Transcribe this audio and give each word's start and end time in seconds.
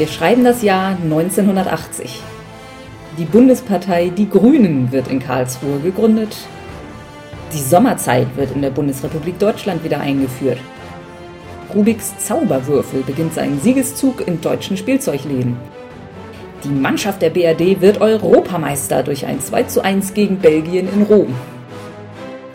Wir 0.00 0.08
schreiben 0.08 0.44
das 0.44 0.62
Jahr 0.62 0.96
1980. 0.96 2.22
Die 3.18 3.26
Bundespartei 3.26 4.08
Die 4.08 4.30
Grünen 4.30 4.90
wird 4.92 5.08
in 5.08 5.18
Karlsruhe 5.18 5.78
gegründet. 5.80 6.34
Die 7.52 7.58
Sommerzeit 7.58 8.26
wird 8.34 8.52
in 8.52 8.62
der 8.62 8.70
Bundesrepublik 8.70 9.38
Deutschland 9.38 9.84
wieder 9.84 10.00
eingeführt. 10.00 10.56
Rubiks 11.74 12.16
Zauberwürfel 12.16 13.02
beginnt 13.02 13.34
seinen 13.34 13.60
Siegeszug 13.60 14.26
in 14.26 14.40
deutschen 14.40 14.78
Spielzeugläden. 14.78 15.58
Die 16.64 16.70
Mannschaft 16.70 17.20
der 17.20 17.28
BRD 17.28 17.82
wird 17.82 18.00
Europameister 18.00 19.02
durch 19.02 19.26
ein 19.26 19.38
2:1 19.38 20.14
gegen 20.14 20.38
Belgien 20.38 20.88
in 20.90 21.02
Rom. 21.02 21.34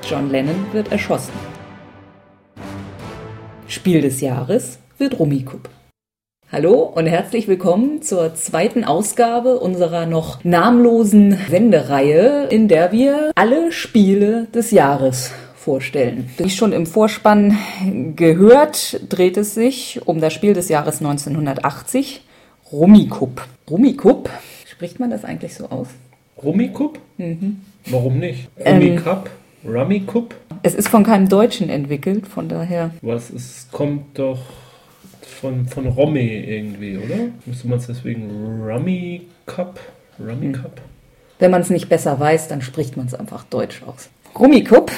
John 0.09 0.32
Lennon 0.32 0.66
wird 0.72 0.91
erschossen. 0.91 1.34
Spiel 3.68 4.02
des 4.02 4.20
Jahres 4.20 4.80
wird 4.98 5.20
Rummikub. 5.20 5.70
Hallo 6.52 6.84
und 6.84 7.08
herzlich 7.08 7.48
willkommen 7.48 8.04
zur 8.04 8.35
zweiten 8.35 8.84
Ausgabe 8.84 9.59
unserer 9.59 10.05
noch 10.05 10.44
namenlosen 10.44 11.36
Wendereihe, 11.49 12.45
in 12.52 12.67
der 12.67 12.91
wir 12.91 13.31
alle 13.34 13.72
Spiele 13.72 14.45
des 14.53 14.70
Jahres 14.70 15.31
vorstellen. 15.55 16.30
Wie 16.38 16.52
schon 16.52 16.72
im 16.72 16.86
Vorspann 16.86 17.58
gehört, 18.16 19.12
dreht 19.12 19.38
es 19.38 19.55
sich 19.55 20.00
um 20.05 20.22
das 20.22 20.34
Spiel 20.34 20.53
des 20.53 20.70
Jahres 20.70 21.00
1980, 21.00 22.23
Rummikub. 22.72 23.44
Rummikub, 23.67 24.30
spricht 24.67 25.00
man 25.00 25.09
das 25.09 25.25
eigentlich 25.25 25.55
so 25.55 25.66
aus? 25.70 25.88
Rummikub? 26.44 27.00
Mhm. 27.17 27.61
Warum 27.88 28.20
nicht? 28.20 28.50
Ähm, 28.59 28.77
Rummikub? 28.77 29.31
Rummikub? 29.67 30.36
Es 30.61 30.75
ist 30.75 30.89
von 30.89 31.03
keinem 31.03 31.27
Deutschen 31.27 31.70
entwickelt, 31.70 32.27
von 32.27 32.48
daher. 32.48 32.92
Was? 33.02 33.31
Es 33.31 33.67
kommt 33.72 34.20
doch 34.20 34.42
von, 35.36 35.67
von 35.67 35.88
Romme 35.88 36.22
irgendwie, 36.22 36.97
oder? 36.97 37.30
Müsste 37.45 37.67
man 37.67 37.80
es 37.80 37.88
deswegen 37.88 38.30
Rummikub? 38.64 39.80
Rummikub? 40.19 40.81
Wenn 41.39 41.52
man 41.52 41.61
es 41.61 41.69
nicht 41.69 41.89
besser 41.89 42.19
weiß, 42.19 42.47
dann 42.47 42.61
spricht 42.61 42.97
man 42.97 43.08
es 43.08 43.14
einfach 43.14 43.44
deutsch 43.44 43.81
aus. 43.86 44.09
Rummikub 44.38 44.92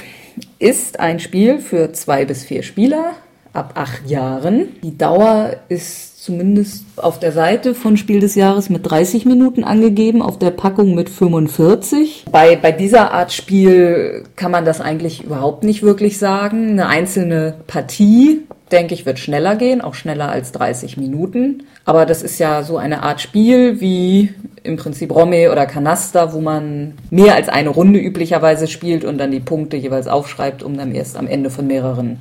ist 0.60 1.00
ein 1.00 1.20
Spiel 1.20 1.60
für 1.60 1.92
zwei 1.94 2.26
bis 2.26 2.44
vier 2.44 2.64
Spieler 2.64 3.14
ab 3.54 3.74
acht 3.76 4.08
Jahren. 4.10 4.76
Die 4.84 4.98
Dauer 4.98 5.58
ist 5.70 6.07
zumindest 6.28 6.84
auf 6.98 7.20
der 7.20 7.32
Seite 7.32 7.74
von 7.74 7.96
Spiel 7.96 8.20
des 8.20 8.36
Jahres 8.36 8.70
mit 8.70 8.90
30 8.90 9.26
Minuten 9.26 9.64
angegeben, 9.64 10.22
auf 10.22 10.38
der 10.38 10.52
Packung 10.52 10.94
mit 10.94 11.10
45. 11.10 12.26
Bei, 12.30 12.58
bei 12.58 12.74
dieser 12.74 13.14
Art 13.14 13.32
Spiel 13.32 14.26
kann 14.36 14.52
man 14.52 14.66
das 14.66 14.82
eigentlich 14.82 15.24
überhaupt 15.24 15.64
nicht 15.64 15.84
wirklich 15.84 16.18
sagen. 16.18 16.72
Eine 16.72 16.88
einzelne 16.88 17.56
Partie, 17.66 18.42
denke 18.74 18.94
ich, 18.94 19.06
wird 19.06 19.20
schneller 19.20 19.56
gehen, 19.56 19.80
auch 19.80 19.94
schneller 19.94 20.28
als 20.30 20.52
30 20.52 20.98
Minuten. 20.98 21.64
Aber 21.86 22.06
das 22.06 22.24
ist 22.24 22.40
ja 22.40 22.62
so 22.62 22.76
eine 22.76 23.04
Art 23.04 23.22
Spiel 23.22 23.80
wie 23.80 24.34
im 24.64 24.76
Prinzip 24.76 25.16
Romme 25.16 25.50
oder 25.50 25.66
Canaster, 25.66 26.34
wo 26.34 26.42
man 26.42 26.96
mehr 27.10 27.36
als 27.36 27.48
eine 27.48 27.70
Runde 27.70 28.00
üblicherweise 28.00 28.68
spielt 28.68 29.06
und 29.06 29.18
dann 29.18 29.32
die 29.32 29.40
Punkte 29.40 29.78
jeweils 29.78 30.10
aufschreibt, 30.10 30.62
um 30.62 30.76
dann 30.76 30.94
erst 30.94 31.16
am 31.16 31.28
Ende 31.28 31.50
von 31.50 31.68
mehreren 31.68 32.18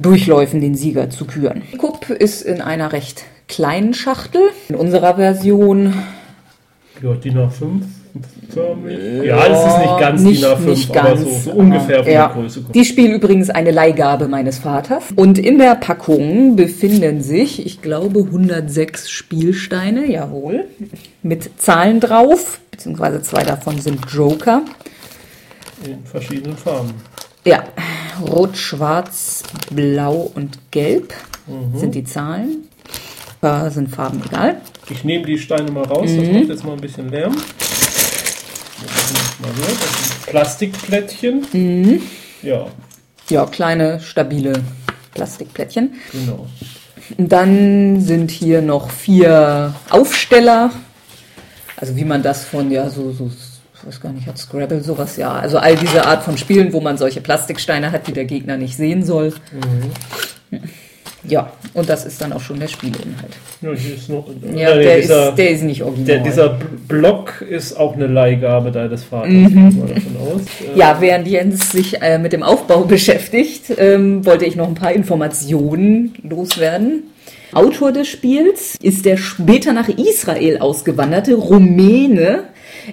Durchläufen 0.00 0.60
den 0.60 0.74
Sieger 0.74 1.10
zu 1.10 1.26
küren. 1.26 1.62
Kup 1.78 2.08
ist 2.08 2.42
in 2.42 2.60
einer 2.60 2.92
recht 2.92 3.24
kleinen 3.48 3.94
Schachtel. 3.94 4.42
In 4.68 4.76
unserer 4.76 5.16
Version 5.16 5.94
Ja, 7.02 7.14
DIN 7.14 7.38
A5 7.38 7.82
förmig. 8.48 9.24
Ja, 9.24 9.48
das 9.48 9.66
ist 9.66 9.78
nicht 9.78 9.98
ganz 10.00 10.22
nicht, 10.22 10.42
DIN 10.42 10.50
A5, 10.50 10.64
nicht 10.66 10.96
aber 10.96 11.08
ganz, 11.10 11.20
so, 11.20 11.50
so 11.50 11.52
ungefähr 11.52 12.04
von 12.04 12.12
ja. 12.12 12.26
der 12.26 12.42
Größe. 12.42 12.64
Die 12.74 12.84
spielen 12.84 13.12
übrigens 13.12 13.50
eine 13.50 13.70
Leihgabe 13.70 14.28
meines 14.28 14.58
Vaters. 14.58 15.04
Und 15.14 15.38
in 15.38 15.58
der 15.58 15.74
Packung 15.76 16.56
befinden 16.56 17.22
sich, 17.22 17.64
ich 17.64 17.82
glaube, 17.82 18.20
106 18.20 19.10
Spielsteine, 19.10 20.10
jawohl, 20.10 20.64
mit 21.22 21.60
Zahlen 21.60 22.00
drauf, 22.00 22.60
beziehungsweise 22.70 23.22
zwei 23.22 23.44
davon 23.44 23.78
sind 23.78 24.00
Joker. 24.10 24.62
In 25.84 26.04
verschiedenen 26.04 26.56
Farben. 26.56 26.94
Ja, 27.44 27.64
rot, 28.20 28.56
schwarz, 28.56 29.42
blau 29.70 30.30
und 30.34 30.58
gelb 30.70 31.14
sind 31.74 31.94
die 31.94 32.04
Zahlen. 32.04 32.68
Da 33.40 33.70
sind 33.70 33.88
Farben 33.88 34.22
egal. 34.26 34.60
Ich 34.90 35.04
nehme 35.04 35.24
die 35.24 35.38
Steine 35.38 35.70
mal 35.70 35.84
raus, 35.84 36.10
das 36.14 36.26
Mhm. 36.26 36.34
macht 36.40 36.48
jetzt 36.48 36.64
mal 36.64 36.72
ein 36.74 36.80
bisschen 36.80 37.08
Lärm. 37.08 37.34
Das 37.34 39.40
mal. 39.40 39.50
Das 39.66 40.08
sind 40.08 40.26
Plastikplättchen. 40.26 41.46
Mhm. 41.52 42.02
Ja, 42.42 42.66
Ja, 43.30 43.46
kleine, 43.46 44.00
stabile 44.00 44.52
Plastikplättchen. 45.14 45.94
genau. 46.12 46.46
Und 47.16 47.32
dann 47.32 48.00
sind 48.00 48.30
hier 48.30 48.60
noch 48.62 48.90
vier 48.90 49.74
Aufsteller. 49.88 50.70
Also 51.76 51.96
wie 51.96 52.04
man 52.04 52.22
das 52.22 52.44
von, 52.44 52.70
ja, 52.70 52.88
so, 52.90 53.10
so, 53.12 53.30
ich 53.80 53.86
weiß 53.86 54.00
gar 54.00 54.12
nicht, 54.12 54.26
hat 54.26 54.38
Scrabble 54.38 54.82
sowas, 54.82 55.16
ja. 55.16 55.32
Also 55.32 55.58
all 55.58 55.76
diese 55.76 56.04
Art 56.04 56.22
von 56.22 56.36
Spielen, 56.36 56.72
wo 56.72 56.80
man 56.80 56.98
solche 56.98 57.20
Plastiksteine 57.20 57.92
hat, 57.92 58.06
die 58.06 58.12
der 58.12 58.24
Gegner 58.24 58.56
nicht 58.56 58.76
sehen 58.76 59.04
soll. 59.04 59.32
Ja, 61.22 61.52
und 61.74 61.88
das 61.88 62.06
ist 62.06 62.20
dann 62.20 62.32
auch 62.32 62.40
schon 62.40 62.58
der 62.58 62.68
Spielinhalt. 62.68 63.32
Ja, 63.60 63.72
hier 63.72 63.94
ist 63.94 64.08
noch. 64.08 64.26
Ja, 64.54 64.74
der, 64.74 65.00
dieser, 65.00 65.28
ist, 65.30 65.34
der 65.36 65.50
ist 65.50 65.62
nicht 65.62 65.82
original. 65.82 66.06
der, 66.06 66.18
dieser 66.20 66.58
Block 66.88 67.42
ist 67.42 67.74
auch 67.74 67.94
eine 67.94 68.06
Leihgabe 68.06 68.72
deines 68.72 69.04
Vaters. 69.04 69.30
Mhm. 69.30 69.82
Aus. 70.18 70.40
Äh, 70.74 70.78
Ja, 70.78 70.96
während 71.00 71.26
Jens 71.26 71.72
sich 71.72 72.00
äh, 72.00 72.18
mit 72.18 72.32
dem 72.32 72.42
Aufbau 72.42 72.80
beschäftigt, 72.88 73.64
ähm, 73.76 74.24
wollte 74.24 74.46
ich 74.46 74.56
noch 74.56 74.66
ein 74.68 74.74
paar 74.74 74.92
Informationen 74.92 76.14
loswerden. 76.22 77.04
Autor 77.52 77.92
des 77.92 78.08
Spiels 78.08 78.76
ist 78.80 79.04
der 79.04 79.16
später 79.16 79.72
nach 79.72 79.88
Israel 79.88 80.58
ausgewanderte 80.58 81.34
Rumäne 81.34 82.44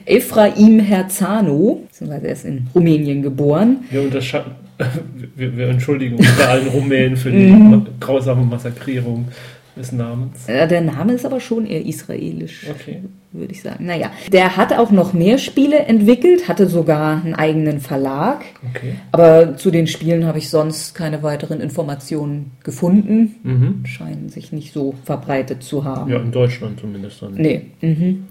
Ephraim 0.05 0.79
Herzano, 0.79 1.81
beziehungsweise 1.87 2.27
er 2.27 2.33
ist 2.33 2.45
in 2.45 2.67
Rumänien 2.73 3.21
geboren. 3.21 3.77
Wir 3.89 4.01
unterscheiden. 4.01 4.51
Wir, 5.35 5.57
wir 5.57 5.69
entschuldigen 5.69 6.17
uns 6.17 6.27
bei 6.37 6.45
allen 6.47 6.67
Rumänen 6.67 7.17
für 7.17 7.31
die 7.31 7.47
Mhm. 7.51 7.87
grausame 7.99 8.43
Massakrierung 8.43 9.27
des 9.75 9.91
Namens. 9.91 10.47
Äh, 10.47 10.67
der 10.67 10.81
Name 10.81 11.13
ist 11.13 11.25
aber 11.25 11.39
schon 11.39 11.65
eher 11.65 11.83
israelisch, 11.83 12.65
Okay. 12.69 13.01
würde 13.31 13.51
ich 13.53 13.61
sagen. 13.63 13.85
Naja, 13.87 14.11
der 14.31 14.55
hat 14.57 14.73
auch 14.73 14.91
noch 14.91 15.13
mehr 15.13 15.37
Spiele 15.39 15.77
entwickelt, 15.79 16.47
hatte 16.47 16.67
sogar 16.67 17.23
einen 17.23 17.33
eigenen 17.35 17.79
Verlag. 17.79 18.45
Okay. 18.75 18.93
Aber 19.11 19.57
zu 19.57 19.71
den 19.71 19.87
Spielen 19.87 20.25
habe 20.25 20.37
ich 20.39 20.49
sonst 20.49 20.93
keine 20.93 21.21
weiteren 21.23 21.59
Informationen 21.59 22.51
gefunden. 22.63 23.35
Mhm. 23.43 23.85
Scheinen 23.85 24.29
sich 24.29 24.51
nicht 24.51 24.73
so 24.73 24.93
verbreitet 25.05 25.63
zu 25.63 25.85
haben. 25.85 26.11
Ja, 26.11 26.19
in 26.19 26.31
Deutschland 26.31 26.79
zumindest 26.79 27.21
dann. 27.21 27.33
Nee. 27.33 27.61
Mhm. 27.81 28.25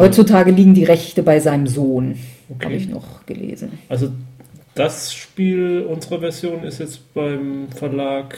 Heutzutage 0.00 0.50
liegen 0.50 0.74
die 0.74 0.84
Rechte 0.84 1.22
bei 1.22 1.40
seinem 1.40 1.66
Sohn, 1.66 2.16
Okay. 2.48 2.64
habe 2.64 2.74
ich 2.74 2.88
noch 2.88 3.24
gelesen. 3.26 3.72
Also 3.88 4.08
das 4.74 5.12
Spiel, 5.14 5.86
unsere 5.88 6.20
Version, 6.20 6.64
ist 6.64 6.78
jetzt 6.80 7.12
beim 7.14 7.68
Verlag. 7.74 8.36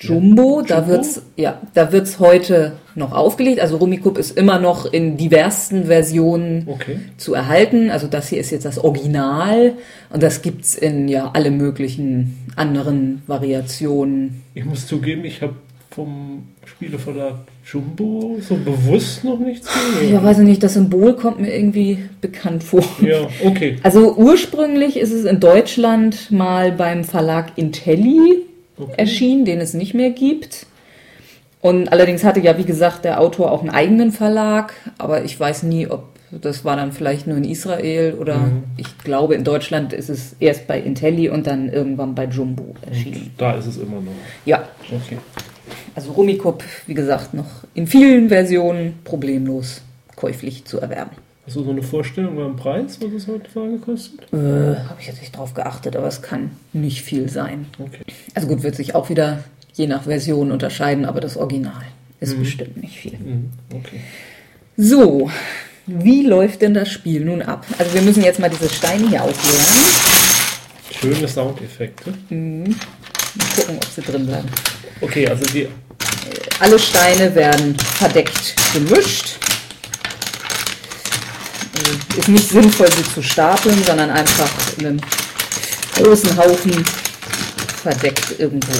Jumbo, 0.00 0.62
da 0.62 0.76
Jumbo? 0.78 0.90
wird's 0.92 1.22
ja, 1.36 1.60
da 1.74 1.90
wird's 1.90 2.20
heute 2.20 2.74
noch 2.94 3.10
aufgelegt. 3.12 3.58
Also 3.58 3.78
Rummikub 3.78 4.16
ist 4.16 4.36
immer 4.38 4.60
noch 4.60 4.86
in 4.92 5.16
diversen 5.16 5.86
Versionen 5.86 6.64
Okay. 6.68 7.00
zu 7.16 7.34
erhalten. 7.34 7.90
Also 7.90 8.06
das 8.06 8.28
hier 8.28 8.38
ist 8.38 8.50
jetzt 8.50 8.64
das 8.64 8.78
Original 8.78 9.72
und 10.10 10.22
das 10.22 10.42
gibt's 10.42 10.76
in 10.76 11.08
ja 11.08 11.30
alle 11.34 11.50
möglichen 11.50 12.38
anderen 12.54 13.22
Variationen. 13.26 14.44
Ich 14.54 14.64
muss 14.64 14.86
zugeben, 14.86 15.24
ich 15.24 15.42
habe 15.42 15.54
vom 15.90 16.44
Spieleverlag 16.64 17.34
Jumbo 17.70 18.38
so 18.40 18.56
bewusst 18.56 19.24
noch 19.24 19.38
nichts 19.38 19.68
Ja, 20.00 20.00
gehört. 20.06 20.24
weiß 20.24 20.38
ich 20.38 20.46
nicht, 20.46 20.62
das 20.62 20.74
Symbol 20.74 21.14
kommt 21.16 21.38
mir 21.40 21.54
irgendwie 21.54 21.98
bekannt 22.20 22.62
vor. 22.64 22.82
Ja, 23.02 23.28
okay. 23.44 23.76
Also 23.82 24.14
ursprünglich 24.16 24.96
ist 24.96 25.12
es 25.12 25.24
in 25.24 25.38
Deutschland 25.40 26.30
mal 26.30 26.72
beim 26.72 27.04
Verlag 27.04 27.52
Intelli 27.56 28.44
Okay. 28.80 28.92
erschienen, 28.96 29.44
den 29.44 29.60
es 29.60 29.74
nicht 29.74 29.92
mehr 29.92 30.10
gibt. 30.10 30.66
Und 31.60 31.90
allerdings 31.92 32.22
hatte 32.22 32.38
ja, 32.38 32.56
wie 32.58 32.64
gesagt, 32.64 33.04
der 33.04 33.20
Autor 33.20 33.50
auch 33.50 33.60
einen 33.60 33.70
eigenen 33.70 34.12
Verlag, 34.12 34.72
aber 34.98 35.24
ich 35.24 35.38
weiß 35.38 35.64
nie, 35.64 35.88
ob 35.88 36.04
das 36.30 36.64
war 36.64 36.76
dann 36.76 36.92
vielleicht 36.92 37.26
nur 37.26 37.36
in 37.38 37.44
Israel 37.44 38.14
oder 38.20 38.36
Mhm. 38.38 38.62
ich 38.76 38.98
glaube, 38.98 39.34
in 39.34 39.42
Deutschland 39.44 39.92
ist 39.92 40.10
es 40.10 40.36
erst 40.40 40.68
bei 40.68 40.78
Intelli 40.78 41.28
und 41.28 41.46
dann 41.48 41.68
irgendwann 41.70 42.14
bei 42.14 42.26
Jumbo 42.26 42.74
erschienen. 42.88 43.32
Da 43.38 43.52
ist 43.54 43.66
es 43.66 43.78
immer 43.78 43.96
noch. 44.00 44.12
Ja, 44.44 44.68
Okay. 44.84 45.18
Also 45.98 46.12
Rummikub, 46.12 46.62
wie 46.86 46.94
gesagt, 46.94 47.34
noch 47.34 47.64
in 47.74 47.88
vielen 47.88 48.28
Versionen 48.28 49.00
problemlos 49.02 49.82
käuflich 50.14 50.64
zu 50.64 50.78
erwerben. 50.78 51.10
Hast 51.44 51.56
du 51.56 51.64
so 51.64 51.70
eine 51.70 51.82
Vorstellung 51.82 52.36
beim 52.36 52.54
Preis, 52.54 53.00
was 53.00 53.12
es 53.12 53.26
heute 53.26 53.52
Tage 53.52 53.78
kostet? 53.78 54.32
Äh, 54.32 54.36
Habe 54.36 55.00
ich 55.00 55.08
jetzt 55.08 55.20
nicht 55.20 55.36
drauf 55.36 55.54
geachtet, 55.54 55.96
aber 55.96 56.06
es 56.06 56.22
kann 56.22 56.52
nicht 56.72 57.02
viel 57.02 57.28
sein. 57.28 57.66
Okay. 57.80 58.04
Also 58.34 58.46
gut, 58.46 58.62
wird 58.62 58.76
sich 58.76 58.94
auch 58.94 59.08
wieder 59.08 59.42
je 59.72 59.88
nach 59.88 60.04
Version 60.04 60.52
unterscheiden, 60.52 61.04
aber 61.04 61.20
das 61.20 61.36
Original 61.36 61.82
ist 62.20 62.38
bestimmt 62.38 62.76
nicht 62.76 62.96
viel. 62.96 63.18
Mhm. 63.18 63.50
Okay. 63.74 64.00
So, 64.76 65.28
wie 65.86 66.22
läuft 66.22 66.62
denn 66.62 66.74
das 66.74 66.88
Spiel 66.90 67.24
nun 67.24 67.42
ab? 67.42 67.66
Also 67.76 67.92
wir 67.92 68.02
müssen 68.02 68.22
jetzt 68.22 68.38
mal 68.38 68.50
diese 68.50 68.68
Steine 68.68 69.08
hier 69.08 69.24
ausleeren. 69.24 69.64
Schöne 70.92 71.26
Soundeffekte. 71.26 72.12
Mal 72.30 72.74
gucken, 73.56 73.76
ob 73.76 73.84
sie 73.84 74.02
drin 74.02 74.26
bleiben. 74.26 74.48
Okay, 75.00 75.28
also 75.28 75.44
die 75.46 75.68
Alle 76.60 76.78
Steine 76.78 77.34
werden 77.34 77.76
verdeckt 77.78 78.54
gemischt. 78.72 79.38
Also 81.76 82.18
Ist 82.18 82.28
nicht 82.28 82.48
sinnvoll, 82.48 82.90
sie 82.90 83.14
zu 83.14 83.22
stapeln, 83.22 83.82
sondern 83.84 84.10
einfach 84.10 84.50
in 84.78 84.86
einem 84.86 85.00
großen 85.94 86.36
Haufen 86.36 86.84
verdeckt 87.82 88.38
irgendwo 88.38 88.72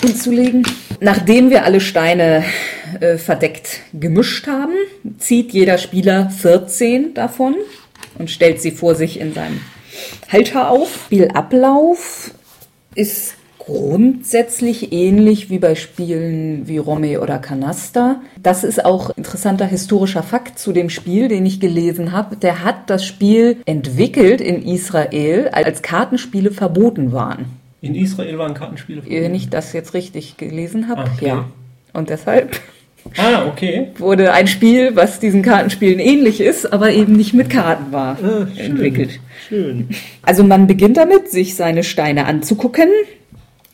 hinzulegen. 0.00 0.66
Nachdem 1.00 1.50
wir 1.50 1.64
alle 1.64 1.80
Steine 1.80 2.44
äh, 3.00 3.16
verdeckt 3.16 3.80
gemischt 3.92 4.46
haben, 4.46 4.74
zieht 5.18 5.52
jeder 5.52 5.78
Spieler 5.78 6.30
14 6.30 7.14
davon 7.14 7.56
und 8.18 8.30
stellt 8.30 8.60
sie 8.60 8.70
vor 8.70 8.94
sich 8.94 9.20
in 9.20 9.34
seinem 9.34 9.60
Halter 10.30 10.70
auf. 10.70 10.88
Spielablauf 11.06 12.32
ist 12.94 13.34
grundsätzlich 13.70 14.92
ähnlich 14.92 15.48
wie 15.48 15.58
bei 15.58 15.74
Spielen 15.76 16.66
wie 16.66 16.78
Romme 16.78 17.20
oder 17.20 17.38
Canasta. 17.38 18.20
Das 18.42 18.64
ist 18.64 18.84
auch 18.84 19.10
interessanter 19.16 19.64
historischer 19.66 20.22
Fakt 20.24 20.58
zu 20.58 20.72
dem 20.72 20.90
Spiel, 20.90 21.28
den 21.28 21.46
ich 21.46 21.60
gelesen 21.60 22.10
habe. 22.12 22.36
Der 22.36 22.64
hat 22.64 22.90
das 22.90 23.04
Spiel 23.06 23.58
entwickelt 23.66 24.40
in 24.40 24.62
Israel, 24.62 25.48
als 25.52 25.82
Kartenspiele 25.82 26.50
verboten 26.50 27.12
waren. 27.12 27.46
In 27.80 27.94
Israel 27.94 28.38
waren 28.38 28.54
Kartenspiele 28.54 29.02
Wenn 29.08 29.34
ich 29.34 29.48
das 29.50 29.72
jetzt 29.72 29.94
richtig 29.94 30.36
gelesen 30.36 30.88
habe, 30.88 31.04
Okay. 31.16 31.28
ja. 31.28 31.44
Und 31.92 32.10
deshalb 32.10 32.60
Ah, 33.16 33.46
okay. 33.46 33.88
wurde 33.98 34.32
ein 34.32 34.46
Spiel, 34.46 34.94
was 34.94 35.20
diesen 35.20 35.42
Kartenspielen 35.42 35.98
ähnlich 36.00 36.40
ist, 36.40 36.70
aber 36.70 36.90
eben 36.92 37.14
nicht 37.14 37.32
mit 37.32 37.48
Karten 37.48 37.92
war, 37.92 38.18
Ah, 38.22 38.46
schön. 38.54 38.72
entwickelt. 38.72 39.20
Schön. 39.48 39.88
Also 40.22 40.44
man 40.44 40.66
beginnt 40.66 40.96
damit, 40.98 41.30
sich 41.30 41.54
seine 41.54 41.82
Steine 41.82 42.26
anzugucken 42.26 42.88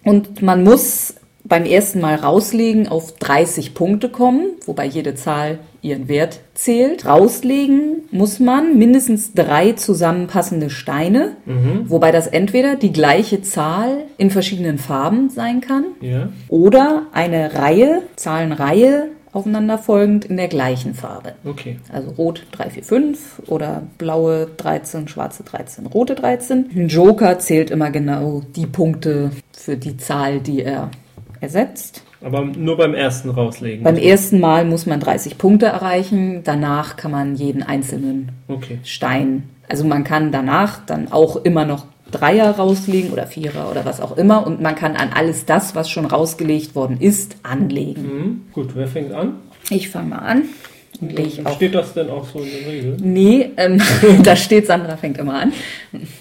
und 0.07 0.41
man 0.41 0.65
muss 0.65 1.15
beim 1.45 1.65
ersten 1.65 2.01
Mal 2.01 2.17
rauslegen 2.17 2.89
auf 2.89 3.13
30 3.19 3.73
Punkte 3.75 4.09
kommen, 4.09 4.47
wobei 4.65 4.85
jede 4.87 5.15
Zahl 5.15 5.59
ihren 5.81 6.09
Wert 6.09 6.41
zählt. 6.55 7.07
Rauslegen 7.07 8.03
muss 8.11 8.41
man 8.41 8.77
mindestens 8.79 9.33
drei 9.33 9.71
zusammenpassende 9.73 10.71
Steine, 10.71 11.37
wobei 11.85 12.11
das 12.11 12.27
entweder 12.27 12.75
die 12.75 12.93
gleiche 12.93 13.43
Zahl 13.43 14.07
in 14.17 14.31
verschiedenen 14.33 14.79
Farben 14.79 15.29
sein 15.31 15.61
kann 15.61 15.85
Ja. 16.01 16.31
oder 16.49 17.03
eine 17.13 17.55
Reihe, 17.55 18.03
Zahlenreihe 18.17 19.11
aufeinanderfolgend 19.37 20.25
in 20.25 20.37
der 20.39 20.49
gleichen 20.49 20.95
Farbe. 20.95 21.35
Okay. 21.45 21.77
Also 21.93 22.11
rot 22.11 22.47
3, 22.53 22.71
4, 22.71 22.83
5 22.85 23.43
oder 23.49 23.83
blaue 23.99 24.49
13, 24.57 25.09
schwarze 25.09 25.43
13, 25.43 25.87
rote 25.87 26.15
13. 26.15 26.71
Ein 26.75 26.89
Joker 26.89 27.39
zählt 27.39 27.71
immer 27.71 27.91
genau 27.91 28.43
die 28.57 28.67
Punkte 28.67 29.31
für 29.53 29.77
die 29.77 29.99
Zahl, 29.99 30.41
die 30.41 30.63
er 30.63 30.91
ersetzt. 31.41 32.03
Aber 32.23 32.45
nur 32.45 32.79
beim 32.79 32.95
ersten 32.95 33.29
rauslegen. 33.29 33.85
Beim 33.85 33.97
ersten 33.97 34.41
Mal 34.41 34.65
muss 34.65 34.87
man 34.87 35.01
30 35.01 35.37
Punkte 35.37 35.67
erreichen, 35.67 36.41
danach 36.43 36.97
kann 36.97 37.11
man 37.11 37.37
jeden 37.37 37.63
einzelnen 37.63 38.33
Okay. 38.49 38.79
Stein, 38.85 39.45
also 39.69 39.85
man 39.85 40.03
kann 40.03 40.33
danach 40.33 40.85
dann 40.87 41.13
auch 41.13 41.37
immer 41.37 41.67
noch 41.67 41.85
Dreier 42.11 42.51
rauslegen 42.51 43.11
oder 43.11 43.27
Vierer 43.27 43.71
oder 43.71 43.85
was 43.85 44.01
auch 44.01 44.17
immer 44.17 44.47
und 44.47 44.61
man 44.61 44.75
kann 44.75 44.97
an 44.97 45.11
alles 45.15 45.45
das, 45.45 45.75
was 45.75 45.91
schon 45.91 46.07
rausgelegt 46.07 46.75
worden 46.75 46.99
ist, 47.01 47.37
anlegen. 47.43 48.03
Mhm. 48.03 48.43
Gut, 48.53 48.71
wer 48.75 48.87
fängt 48.87 49.13
an? 49.13 49.37
Ich 49.71 49.89
fange 49.89 50.11
mal 50.11 50.19
an 50.19 50.43
und 51.01 51.17
lege 51.17 51.29
ich 51.29 51.47
auch 51.47 51.55
Steht 51.57 51.75
das 51.75 51.95
denn 51.95 52.09
auch 52.11 52.27
so 52.27 52.41
in 52.41 52.47
der 52.47 52.73
Regel? 52.73 52.97
Nee, 53.01 53.51
ähm, 53.57 53.81
da 54.23 54.37
steht, 54.37 54.67
Sandra 54.67 54.97
fängt 54.97 55.19
immer 55.19 55.35
an. 55.41 55.53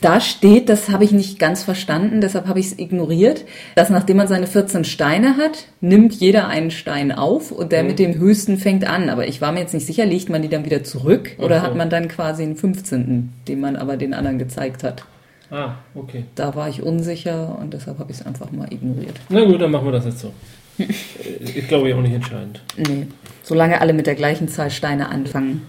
Da 0.02 0.20
steht, 0.20 0.70
das 0.70 0.90
habe 0.90 1.04
ich 1.04 1.12
nicht 1.12 1.40
ganz 1.40 1.64
verstanden, 1.64 2.22
deshalb 2.22 2.48
habe 2.48 2.60
ich 2.60 2.68
es 2.68 2.80
ignoriert, 2.80 3.46
dass 3.76 3.90
nachdem 3.90 4.18
man 4.18 4.28
seine 4.28 4.48
14 4.48 4.84
Steine 4.84 5.38
hat, 5.38 5.68
nimmt 5.82 6.14
jeder 6.14 6.48
einen 6.48 6.72
Stein 6.72 7.12
auf 7.12 7.52
und 7.52 7.72
der 7.72 7.84
mit 7.84 8.00
dem 8.00 8.16
höchsten 8.16 8.58
fängt 8.58 8.86
an. 8.86 9.10
Aber 9.10 9.28
ich 9.28 9.42
war 9.42 9.52
mir 9.52 9.60
jetzt 9.60 9.74
nicht 9.74 9.86
sicher, 9.86 10.06
legt 10.06 10.30
man 10.30 10.42
die 10.42 10.50
dann 10.50 10.66
wieder 10.66 10.84
zurück 10.84 11.32
oder 11.38 11.60
so. 11.60 11.66
hat 11.66 11.76
man 11.76 11.90
dann 11.90 12.08
quasi 12.08 12.44
einen 12.44 12.56
15., 12.56 13.34
den 13.48 13.60
man 13.60 13.76
aber 13.76 13.98
den 13.98 14.14
anderen 14.14 14.40
gezeigt 14.40 14.84
hat. 14.84 15.06
Ah, 15.56 15.76
okay. 15.96 16.26
Da 16.36 16.54
war 16.54 16.68
ich 16.68 16.82
unsicher 16.84 17.58
und 17.62 17.74
deshalb 17.74 17.98
habe 18.00 18.12
ich 18.12 18.20
es 18.20 18.26
einfach 18.26 18.52
mal 18.52 18.68
ignoriert. 18.74 19.16
Na 19.30 19.46
gut, 19.46 19.62
dann 19.62 19.72
machen 19.72 19.86
wir 19.86 19.94
das 19.94 20.06
jetzt 20.06 20.20
so. 20.20 20.34
Ich 21.40 21.68
glaube 21.70 21.90
ja 21.90 21.96
auch 21.96 22.02
nicht 22.02 22.14
entscheidend. 22.14 22.62
Nee, 22.76 23.08
solange 23.42 23.80
alle 23.80 23.94
mit 23.94 24.06
der 24.08 24.16
gleichen 24.16 24.50
Zahl 24.50 24.70
Steine 24.70 25.08
anfangen. 25.08 25.62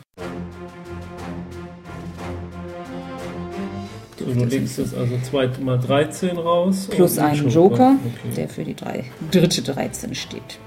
So, 4.18 4.24
du 4.34 4.44
legst 4.44 4.78
jetzt 4.78 4.94
also 4.94 5.14
zweimal 5.22 5.78
13 5.78 6.36
raus. 6.36 6.88
Plus 6.90 7.18
einen 7.18 7.48
Joker, 7.48 7.94
Okay. 8.04 8.34
der 8.36 8.48
für 8.48 8.64
die 8.64 8.74
drei, 8.74 9.04
dritte 9.30 9.62
13 9.62 10.14
steht. 10.16 10.58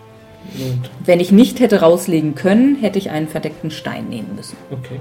Und, 0.57 0.89
Wenn 1.06 1.19
ich 1.19 1.31
nicht 1.33 1.60
hätte 1.60 1.81
rauslegen 1.81 2.36
können, 2.36 2.77
hätte 2.77 2.98
ich 2.98 3.10
einen 3.10 3.27
verdeckten 3.27 3.71
Stein 3.71 4.07
nehmen 4.07 4.36
müssen. 4.36 4.56
okay. 4.71 5.00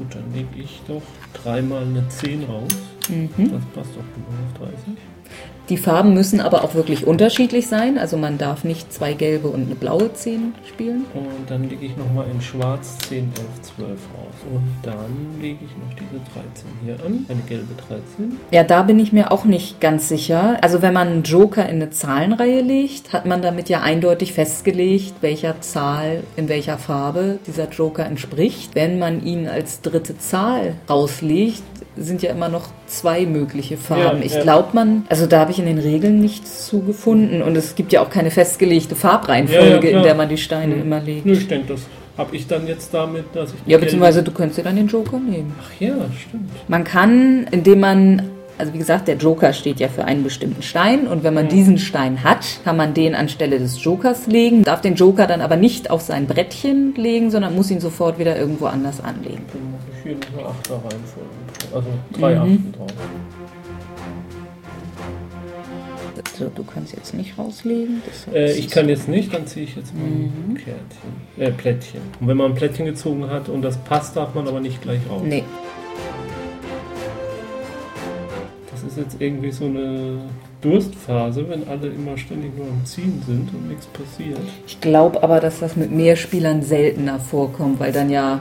Gut, 0.00 0.14
dann 0.14 0.32
lege 0.32 0.48
ich 0.56 0.80
doch 0.88 1.02
dreimal 1.34 1.82
eine 1.82 2.08
10 2.08 2.44
raus. 2.44 2.72
Mhm. 3.10 3.52
Das 3.52 3.62
passt 3.74 3.90
doch 3.94 4.02
gut 4.14 4.24
auf 4.54 4.66
30. 4.66 4.96
Die 5.70 5.76
Farben 5.76 6.14
müssen 6.14 6.40
aber 6.40 6.64
auch 6.64 6.74
wirklich 6.74 7.06
unterschiedlich 7.06 7.68
sein. 7.68 7.96
Also 7.96 8.16
man 8.16 8.38
darf 8.38 8.64
nicht 8.64 8.92
zwei 8.92 9.12
gelbe 9.12 9.46
und 9.46 9.66
eine 9.66 9.76
blaue 9.76 10.12
10 10.12 10.52
spielen. 10.68 11.04
Und 11.14 11.48
dann 11.48 11.68
lege 11.68 11.86
ich 11.86 11.96
nochmal 11.96 12.26
in 12.28 12.40
Schwarz 12.40 12.98
10, 13.08 13.18
11, 13.18 13.76
12 13.76 13.88
raus. 13.88 14.34
Und 14.52 14.68
dann 14.82 15.40
lege 15.40 15.58
ich 15.64 15.70
noch 15.76 15.94
diese 15.94 16.20
13 16.34 16.68
hier 16.84 16.94
an. 17.06 17.24
Eine 17.28 17.42
gelbe 17.42 17.72
13. 17.86 18.36
Ja, 18.50 18.64
da 18.64 18.82
bin 18.82 18.98
ich 18.98 19.12
mir 19.12 19.30
auch 19.30 19.44
nicht 19.44 19.80
ganz 19.80 20.08
sicher. 20.08 20.58
Also 20.60 20.82
wenn 20.82 20.92
man 20.92 21.06
einen 21.06 21.22
Joker 21.22 21.68
in 21.68 21.76
eine 21.76 21.90
Zahlenreihe 21.90 22.62
legt, 22.62 23.12
hat 23.12 23.26
man 23.26 23.40
damit 23.40 23.68
ja 23.68 23.80
eindeutig 23.80 24.32
festgelegt, 24.32 25.14
welcher 25.20 25.60
Zahl 25.60 26.24
in 26.34 26.48
welcher 26.48 26.78
Farbe 26.78 27.38
dieser 27.46 27.68
Joker 27.68 28.04
entspricht. 28.04 28.74
Wenn 28.74 28.98
man 28.98 29.24
ihn 29.24 29.46
als 29.46 29.82
dritte 29.82 30.18
Zahl 30.18 30.74
rauslegt, 30.88 31.62
sind 31.96 32.22
ja 32.22 32.30
immer 32.30 32.48
noch 32.48 32.68
zwei 32.86 33.26
mögliche 33.26 33.76
Farben. 33.76 34.20
Ja, 34.20 34.24
ich 34.24 34.34
ja. 34.34 34.42
glaube 34.42 34.68
man, 34.72 35.04
also 35.08 35.26
da 35.26 35.40
habe 35.40 35.50
ich 35.50 35.58
in 35.58 35.66
den 35.66 35.78
Regeln 35.78 36.20
nichts 36.20 36.66
zu 36.66 36.80
gefunden 36.80 37.42
und 37.42 37.56
es 37.56 37.74
gibt 37.74 37.92
ja 37.92 38.00
auch 38.00 38.10
keine 38.10 38.30
festgelegte 38.30 38.94
Farbreihenfolge, 38.94 39.90
Ja, 39.90 39.96
in 39.98 40.02
der 40.02 40.14
man 40.14 40.28
die 40.28 40.38
Steine 40.38 40.76
Mhm. 40.76 40.82
immer 40.82 41.00
legt. 41.00 41.26
Nö, 41.26 41.32
ich 41.32 41.48
denke, 41.48 41.72
das 41.74 41.82
habe 42.16 42.36
ich 42.36 42.46
dann 42.46 42.66
jetzt 42.66 42.92
damit, 42.94 43.24
dass 43.34 43.50
ich. 43.50 43.56
Ja, 43.66 43.78
beziehungsweise 43.78 44.22
du 44.22 44.30
könntest 44.30 44.58
dir 44.58 44.64
dann 44.64 44.76
den 44.76 44.86
Joker 44.88 45.18
nehmen. 45.18 45.54
Ach 45.60 45.80
ja, 45.80 45.94
stimmt. 46.26 46.50
Man 46.68 46.84
kann, 46.84 47.46
indem 47.50 47.80
man, 47.80 48.22
also 48.60 48.72
wie 48.74 48.78
gesagt, 48.78 49.08
der 49.08 49.16
Joker 49.16 49.52
steht 49.52 49.80
ja 49.80 49.88
für 49.88 50.04
einen 50.04 50.22
bestimmten 50.22 50.62
Stein 50.62 51.08
und 51.08 51.24
wenn 51.24 51.34
man 51.34 51.46
Mhm. 51.46 51.50
diesen 51.50 51.78
Stein 51.78 52.22
hat, 52.22 52.44
kann 52.64 52.76
man 52.76 52.94
den 52.94 53.14
anstelle 53.14 53.58
des 53.58 53.82
Jokers 53.82 54.26
legen, 54.26 54.62
darf 54.62 54.80
den 54.82 54.94
Joker 54.94 55.26
dann 55.26 55.40
aber 55.40 55.56
nicht 55.56 55.90
auf 55.90 56.02
sein 56.02 56.26
Brettchen 56.26 56.94
legen, 56.94 57.30
sondern 57.30 57.54
muss 57.56 57.70
ihn 57.70 57.80
sofort 57.80 58.18
wieder 58.18 58.36
irgendwo 58.38 58.66
anders 58.66 59.02
anlegen. 59.02 59.44
Dann 59.52 59.72
mache 59.72 59.82
ich 59.96 60.02
hier 60.02 60.14
noch 60.14 60.38
eine 60.38 60.48
Achter 60.48 60.74
Reihenfolge. 60.74 61.74
Also 61.74 61.88
drei 62.12 62.34
Mhm. 62.34 62.40
Achten 62.40 62.72
drauf. 62.76 62.90
So, 66.38 66.50
du 66.54 66.64
kannst 66.64 66.92
jetzt 66.94 67.14
nicht 67.14 67.36
rauslegen. 67.38 68.02
Äh, 68.34 68.52
ich 68.52 68.68
kann 68.70 68.88
jetzt 68.88 69.08
nicht, 69.08 69.32
dann 69.32 69.46
ziehe 69.46 69.64
ich 69.64 69.76
jetzt 69.76 69.94
mal 69.94 70.04
Mhm. 70.04 70.32
ein 70.50 70.54
Kärtchen. 70.54 71.12
Äh, 71.38 71.50
Plättchen. 71.50 72.00
Und 72.20 72.28
wenn 72.28 72.36
man 72.36 72.52
ein 72.52 72.54
Plättchen 72.54 72.86
gezogen 72.86 73.28
hat 73.30 73.48
und 73.48 73.62
das 73.62 73.76
passt, 73.78 74.16
darf 74.16 74.34
man 74.34 74.46
aber 74.48 74.60
nicht 74.60 74.80
gleich 74.82 75.00
raus. 75.10 75.22
Nee, 75.24 75.44
ist 78.90 78.98
jetzt 78.98 79.16
irgendwie 79.20 79.50
so 79.50 79.64
eine 79.66 80.18
Durstphase, 80.60 81.46
wenn 81.48 81.66
alle 81.68 81.88
immer 81.88 82.16
ständig 82.18 82.56
nur 82.56 82.66
am 82.66 82.84
Ziehen 82.84 83.22
sind 83.26 83.48
und 83.54 83.68
nichts 83.68 83.86
passiert. 83.86 84.38
ich 84.66 84.80
glaube 84.80 85.22
aber, 85.22 85.40
dass 85.40 85.60
das 85.60 85.76
mit 85.76 85.90
mehr 85.90 86.16
Spielern 86.16 86.62
seltener 86.62 87.18
vorkommt, 87.18 87.80
weil 87.80 87.92
dann 87.92 88.10
ja 88.10 88.40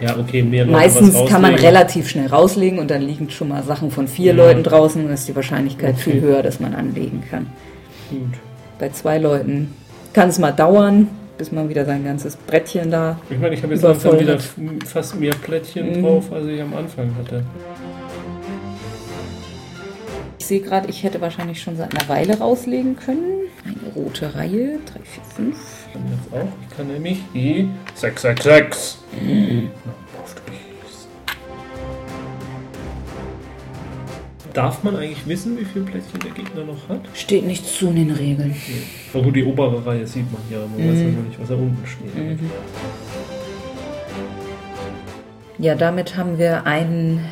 Ja, 0.00 0.16
okay, 0.18 0.42
mehr 0.42 0.64
Leute 0.64 0.76
meistens 0.76 1.14
kann 1.28 1.42
man 1.42 1.54
relativ 1.54 2.08
schnell 2.08 2.26
rauslegen 2.26 2.78
und 2.80 2.90
dann 2.90 3.02
liegen 3.02 3.30
schon 3.30 3.48
mal 3.48 3.62
Sachen 3.62 3.90
von 3.90 4.08
vier 4.08 4.32
Ja. 4.34 4.44
Leuten 4.44 4.62
draußen 4.64 5.04
und 5.04 5.12
ist 5.12 5.28
die 5.28 5.36
Wahrscheinlichkeit 5.36 5.94
Okay. 5.94 6.10
viel 6.12 6.20
höher, 6.20 6.42
dass 6.42 6.58
man 6.60 6.74
anlegen 6.74 7.22
kann. 7.30 7.46
Gut. 8.10 8.20
Bei 8.78 8.88
zwei 8.88 9.18
Leuten 9.18 9.72
kann 10.12 10.28
es 10.30 10.38
mal 10.40 10.50
dauern, 10.52 11.08
bis 11.38 11.52
man 11.52 11.68
wieder 11.68 11.84
sein 11.84 12.04
ganzes 12.04 12.36
Brettchen 12.36 12.90
da. 12.90 13.18
Ich 13.30 13.38
meine, 13.38 13.54
ich 13.54 13.62
habe 13.62 13.72
jetzt 13.74 13.82
langsam 13.82 14.18
wieder 14.18 14.38
fast 14.84 15.18
mehr 15.18 15.32
Plättchen 15.34 15.98
Mhm. 15.98 16.02
drauf, 16.02 16.32
als 16.32 16.46
ich 16.46 16.60
am 16.60 16.74
Anfang 16.74 17.10
hatte. 17.16 17.44
Ich 20.44 20.48
sehe 20.48 20.60
gerade, 20.60 20.90
ich 20.90 21.02
hätte 21.02 21.22
wahrscheinlich 21.22 21.62
schon 21.62 21.74
seit 21.78 21.96
einer 21.98 22.06
Weile 22.06 22.38
rauslegen 22.38 22.96
können. 22.96 23.48
Eine 23.64 23.94
rote 23.94 24.34
Reihe, 24.34 24.78
3, 24.92 25.00
4, 25.00 25.24
5. 25.36 25.56
Kann 25.90 26.02
jetzt 26.10 26.34
auch. 26.34 26.48
Ich 26.68 26.76
kann 26.76 26.86
nämlich 26.88 27.22
die 27.32 27.70
666. 27.94 28.98
Mhm. 29.22 29.70
Auf 30.22 30.34
die 30.34 30.50
Bies. 30.50 31.08
Darf 34.52 34.82
man 34.82 34.96
eigentlich 34.96 35.26
wissen, 35.26 35.58
wie 35.58 35.64
viele 35.64 35.86
Plättchen 35.86 36.20
der 36.20 36.32
Gegner 36.32 36.64
noch 36.64 36.90
hat? 36.90 37.00
Steht 37.14 37.46
nichts 37.46 37.78
zu 37.78 37.88
in 37.88 37.96
den 37.96 38.10
Regeln. 38.10 38.54
Na 39.14 39.20
gut, 39.22 39.34
die 39.34 39.44
obere 39.44 39.86
Reihe 39.86 40.06
sieht 40.06 40.30
man 40.30 40.42
ja, 40.50 40.58
man 40.58 40.76
weiß 40.76 40.98
ja 41.00 41.06
Mhm. 41.06 41.14
nur 41.14 41.22
nicht, 41.24 41.40
was 41.40 41.48
da 41.48 41.54
unten 41.54 41.86
steht. 41.86 42.38
Ja, 45.56 45.74
damit 45.74 46.18
haben 46.18 46.36
wir 46.36 46.66
einen 46.66 47.24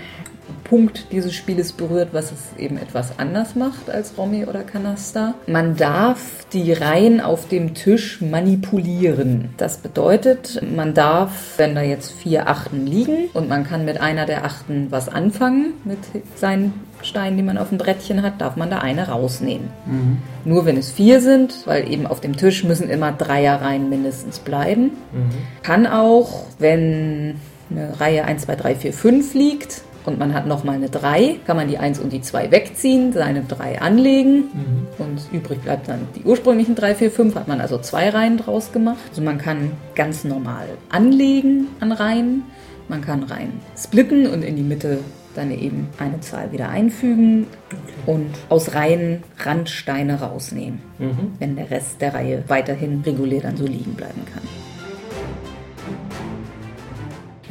Punkt 0.73 1.12
dieses 1.12 1.35
Spieles 1.35 1.71
berührt, 1.73 2.14
was 2.14 2.33
es 2.33 2.59
eben 2.59 2.79
etwas 2.79 3.19
anders 3.19 3.55
macht 3.55 3.91
als 3.91 4.17
Romy 4.17 4.47
oder 4.47 4.61
Canasta. 4.61 5.35
Man 5.47 5.76
darf 5.76 6.47
die 6.55 6.73
Reihen 6.73 7.21
auf 7.21 7.47
dem 7.47 7.75
Tisch 7.75 8.23
manipulieren. 8.23 9.50
Das 9.59 9.76
bedeutet, 9.76 10.62
man 10.75 10.95
darf, 10.95 11.59
wenn 11.59 11.75
da 11.75 11.83
jetzt 11.83 12.12
vier 12.12 12.49
Achten 12.49 12.87
liegen 12.87 13.29
und 13.35 13.50
man 13.50 13.64
kann 13.64 13.85
mit 13.85 14.00
einer 14.00 14.25
der 14.25 14.47
Achten 14.47 14.87
was 14.88 15.11
anfangen, 15.11 15.75
mit 15.85 15.99
seinen 16.37 16.73
Steinen, 17.02 17.37
die 17.37 17.43
man 17.43 17.59
auf 17.59 17.69
dem 17.69 17.76
Brettchen 17.76 18.23
hat, 18.23 18.41
darf 18.41 18.57
man 18.57 18.71
da 18.71 18.79
eine 18.79 19.09
rausnehmen. 19.09 19.69
Mhm. 19.85 20.19
Nur 20.47 20.64
wenn 20.64 20.79
es 20.79 20.91
vier 20.91 21.21
sind, 21.21 21.67
weil 21.67 21.93
eben 21.93 22.07
auf 22.07 22.23
dem 22.23 22.35
Tisch 22.35 22.64
müssen 22.64 22.88
immer 22.88 23.12
Dreierreihen 23.12 23.91
mindestens 23.91 24.38
bleiben. 24.38 24.85
Mhm. 25.12 25.62
Kann 25.62 25.87
auch, 25.87 26.45
wenn 26.59 27.35
eine 27.71 28.00
Reihe 28.00 28.25
1, 28.25 28.45
2, 28.45 28.57
3, 28.57 28.75
4, 28.76 28.93
5 28.95 29.35
liegt 29.35 29.83
und 30.04 30.18
man 30.18 30.35
hat 30.35 30.47
nochmal 30.47 30.76
eine 30.76 30.88
3, 30.88 31.37
kann 31.47 31.56
man 31.56 31.68
die 31.68 31.78
1 31.78 31.99
und 31.99 32.12
die 32.12 32.21
2 32.21 32.50
wegziehen, 32.50 33.12
seine 33.12 33.42
3 33.42 33.80
anlegen 33.80 34.37
mhm. 34.37 34.87
und 34.99 35.21
übrig 35.32 35.61
bleibt 35.62 35.88
dann 35.88 36.09
die 36.16 36.25
ursprünglichen 36.25 36.75
3, 36.75 36.94
4, 36.94 37.11
5, 37.11 37.35
hat 37.35 37.49
man 37.49 37.61
also 37.61 37.78
zwei 37.78 38.11
Reihen 38.11 38.37
draus 38.37 38.73
gemacht. 38.73 38.99
Also 39.11 39.23
man 39.23 39.38
kann 39.38 39.73
ganz 39.94 40.25
normal 40.25 40.66
anlegen 40.90 41.68
an 41.80 41.92
Reihen, 41.92 42.42
man 42.88 43.00
kann 43.00 43.23
Reihen 43.23 43.61
splitten 43.76 44.26
und 44.26 44.42
in 44.42 44.56
die 44.56 44.62
Mitte 44.62 44.99
dann 45.35 45.50
eben 45.50 45.88
eine 45.99 46.21
Zahl 46.21 46.52
wieder 46.52 46.68
einfügen 46.68 47.47
und 48.06 48.30
aus 48.49 48.75
Reihen 48.75 49.23
Randsteine 49.38 50.21
rausnehmen, 50.21 50.80
mhm. 50.99 51.32
wenn 51.38 51.56
der 51.56 51.71
Rest 51.71 52.00
der 52.00 52.14
Reihe 52.14 52.44
weiterhin 52.49 53.02
regulär 53.04 53.40
dann 53.40 53.56
so 53.56 53.64
liegen 53.64 53.94
bleiben 53.94 54.23
kann. 54.32 54.42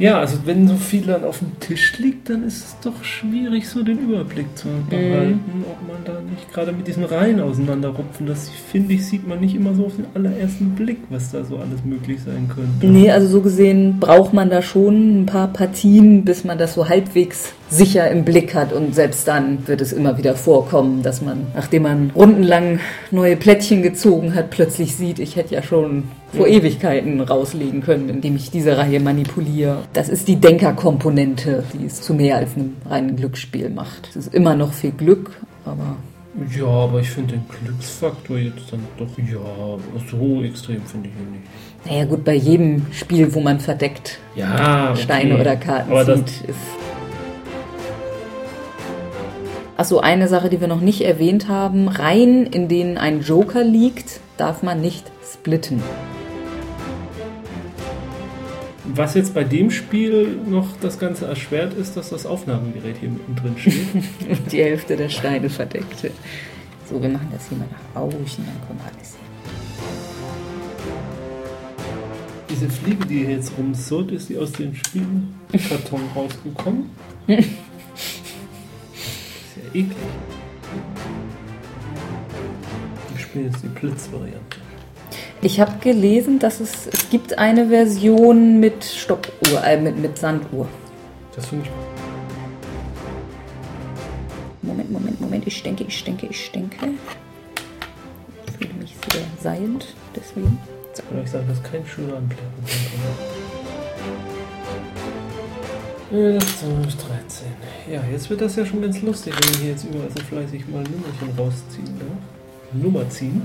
Ja, 0.02 0.18
also 0.18 0.38
wenn 0.46 0.66
so 0.66 0.74
viel 0.74 1.02
dann 1.02 1.22
auf 1.22 1.38
dem 1.38 1.60
Tisch 1.60 1.96
liegt, 1.98 2.28
dann 2.28 2.44
ist 2.44 2.56
es 2.56 2.76
doch 2.82 3.04
schwierig, 3.04 3.68
so 3.68 3.84
den 3.84 3.98
Überblick 3.98 4.46
zu 4.56 4.66
behalten, 4.90 5.34
mhm. 5.34 5.64
ob 5.70 5.88
man 5.88 6.04
da 6.04 6.20
nicht 6.20 6.52
gerade 6.52 6.72
mit 6.72 6.88
diesen 6.88 7.04
Reihen 7.04 7.40
auseinanderrupfen. 7.40 8.26
Das 8.26 8.48
finde 8.48 8.94
ich, 8.94 9.06
sieht 9.06 9.28
man 9.28 9.38
nicht 9.38 9.54
immer 9.54 9.74
so 9.74 9.86
auf 9.86 9.94
den 9.94 10.06
allerersten 10.14 10.70
Blick, 10.70 10.98
was 11.08 11.30
da 11.30 11.44
so 11.44 11.56
alles 11.56 11.84
möglich 11.84 12.18
sein 12.20 12.50
könnte. 12.52 12.84
Nee, 12.84 13.12
also 13.12 13.28
so 13.28 13.42
gesehen 13.42 14.00
braucht 14.00 14.32
man 14.32 14.50
da 14.50 14.60
schon 14.60 15.22
ein 15.22 15.26
paar 15.26 15.46
Partien, 15.46 16.24
bis 16.24 16.42
man 16.42 16.58
das 16.58 16.74
so 16.74 16.88
halbwegs 16.88 17.52
sicher 17.70 18.10
im 18.10 18.24
Blick 18.24 18.54
hat 18.54 18.72
und 18.72 18.96
selbst 18.96 19.26
dann 19.28 19.66
wird 19.68 19.80
es 19.80 19.92
immer 19.92 20.18
wieder 20.18 20.34
vorkommen, 20.34 21.02
dass 21.02 21.22
man, 21.22 21.46
nachdem 21.54 21.84
man 21.84 22.10
rundenlang 22.14 22.80
neue 23.12 23.36
Plättchen 23.36 23.82
gezogen 23.82 24.34
hat, 24.34 24.50
plötzlich 24.50 24.96
sieht, 24.96 25.20
ich 25.20 25.36
hätte 25.36 25.54
ja 25.54 25.62
schon 25.62 26.04
vor 26.32 26.46
Ewigkeiten 26.46 27.20
rauslegen 27.20 27.82
können, 27.82 28.08
indem 28.08 28.36
ich 28.36 28.50
diese 28.50 28.76
Reihe 28.78 29.00
manipuliere. 29.00 29.78
Das 29.92 30.08
ist 30.08 30.28
die 30.28 30.36
Denkerkomponente, 30.36 31.64
die 31.74 31.86
es 31.86 32.00
zu 32.00 32.14
mehr 32.14 32.36
als 32.36 32.54
einem 32.56 32.76
reinen 32.88 33.16
Glücksspiel 33.16 33.68
macht. 33.70 34.08
Es 34.10 34.16
ist 34.16 34.34
immer 34.34 34.54
noch 34.54 34.72
viel 34.72 34.92
Glück, 34.92 35.30
aber 35.64 35.96
ja, 36.58 36.64
aber 36.64 37.00
ich 37.00 37.10
finde 37.10 37.34
den 37.34 37.44
Glücksfaktor 37.46 38.38
jetzt 38.38 38.72
dann 38.72 38.80
doch, 38.96 39.06
ja, 39.18 39.38
so 40.10 40.42
extrem 40.42 40.80
finde 40.86 41.10
ich 41.10 41.14
ihn 41.14 41.32
nicht. 41.32 41.44
Naja 41.84 42.04
gut, 42.06 42.24
bei 42.24 42.34
jedem 42.34 42.86
Spiel, 42.90 43.34
wo 43.34 43.40
man 43.40 43.60
verdeckt 43.60 44.18
ja, 44.34 44.92
okay. 44.92 45.02
Steine 45.02 45.38
oder 45.38 45.56
Karten 45.56 45.92
aber 45.92 46.06
zieht, 46.06 46.48
ist... 46.48 46.56
Achso, 49.76 49.98
eine 49.98 50.28
Sache, 50.28 50.48
die 50.48 50.60
wir 50.60 50.68
noch 50.68 50.80
nicht 50.80 51.02
erwähnt 51.02 51.48
haben. 51.48 51.88
Reihen, 51.88 52.46
in 52.46 52.68
denen 52.68 52.96
ein 52.96 53.20
Joker 53.20 53.64
liegt, 53.64 54.20
darf 54.38 54.62
man 54.62 54.80
nicht 54.80 55.10
splitten. 55.34 55.82
Was 58.94 59.14
jetzt 59.14 59.32
bei 59.32 59.42
dem 59.42 59.70
Spiel 59.70 60.38
noch 60.46 60.68
das 60.82 60.98
Ganze 60.98 61.24
erschwert 61.24 61.72
ist, 61.72 61.96
dass 61.96 62.10
das 62.10 62.26
Aufnahmegerät 62.26 62.98
hier 62.98 63.08
mittendrin 63.08 63.56
steht. 63.56 64.52
Die 64.52 64.62
Hälfte 64.62 64.96
der 64.96 65.08
Steine 65.08 65.48
verdeckt 65.48 66.02
wird. 66.02 66.12
So, 66.90 67.00
wir 67.00 67.08
machen 67.08 67.28
das 67.32 67.48
hier 67.48 67.56
mal 67.56 67.68
nach 67.70 68.02
außen, 68.02 68.44
dann 68.44 68.78
wir 68.78 68.84
alles 68.84 69.12
sehen. 69.12 69.22
Diese 72.50 72.68
Fliege, 72.68 73.06
die 73.06 73.20
hier 73.20 73.30
jetzt 73.30 73.52
rumsurrt, 73.56 74.10
ist 74.10 74.28
die 74.28 74.36
aus 74.36 74.52
dem 74.52 74.74
Spielkarton 74.74 76.02
rausgekommen? 76.14 76.90
ist 77.28 77.48
ja 79.56 79.68
eklig. 79.68 79.96
Ich 83.16 83.22
spiele 83.22 83.46
jetzt 83.46 83.62
die 83.62 83.68
Blitzvariante. 83.68 84.51
Ich 85.44 85.58
habe 85.58 85.72
gelesen, 85.80 86.38
dass 86.38 86.60
es, 86.60 86.86
es 86.86 87.10
gibt 87.10 87.36
eine 87.36 87.66
Version 87.66 88.60
mit 88.60 88.84
Stoppuhr, 88.84 89.64
äh, 89.64 89.76
mit, 89.76 89.98
mit 89.98 90.16
Sanduhr. 90.16 90.68
Das 91.34 91.46
finde 91.46 91.64
ich. 91.66 91.70
Moment, 94.62 94.92
Moment, 94.92 95.20
Moment. 95.20 95.44
Ich 95.48 95.60
denke, 95.64 95.82
ich 95.82 96.04
denke, 96.04 96.26
ich 96.26 96.52
denke. 96.52 96.76
Ich 98.46 98.52
fühle 98.52 98.74
mich 98.74 98.94
sehr 99.12 99.22
seiend, 99.40 99.96
deswegen. 100.14 100.56
So. 100.92 101.02
Kann 101.02 101.24
ich 101.24 101.30
sagen, 101.30 101.48
dass 101.48 101.60
kein 101.60 101.84
Schüler 101.86 102.18
anklicken 102.18 102.46
kann. 106.08 106.16
11, 106.16 106.60
12, 106.60 106.94
13. 106.94 107.46
Ja, 107.90 108.04
jetzt 108.12 108.30
wird 108.30 108.42
das 108.42 108.54
ja 108.54 108.64
schon 108.64 108.80
ganz 108.80 109.02
lustig, 109.02 109.34
wenn 109.34 109.54
ich 109.54 109.58
hier 109.58 109.70
jetzt 109.70 109.84
überall 109.84 110.08
so 110.16 110.22
fleißig 110.22 110.68
mal 110.68 110.84
Nummerchen 110.84 111.36
rausziehen 111.36 111.98
darf. 111.98 112.80
Nummer 112.80 113.10
ziehen. 113.10 113.42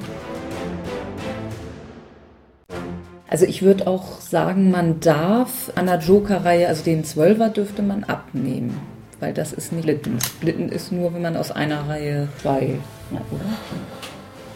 Also 3.37 3.45
ich 3.45 3.61
würde 3.61 3.85
auch 3.85 4.19
sagen, 4.19 4.71
man 4.71 4.99
darf 4.99 5.71
an 5.75 5.85
der 5.85 5.99
Joker-Reihe, 5.99 6.67
also 6.67 6.83
den 6.83 7.03
Zwölfer 7.03 7.49
dürfte 7.49 7.83
man 7.83 8.03
abnehmen. 8.03 8.79
Weil 9.19 9.31
das 9.31 9.53
ist 9.53 9.71
nicht 9.71 9.83
Splitten. 9.83 10.19
Splitten 10.19 10.69
ist 10.69 10.91
nur, 10.91 11.13
wenn 11.13 11.21
man 11.21 11.37
aus 11.37 11.51
einer 11.51 11.87
Reihe 11.87 12.29
zwei, 12.41 12.79
ja, 13.11 13.21
oder? 13.29 13.45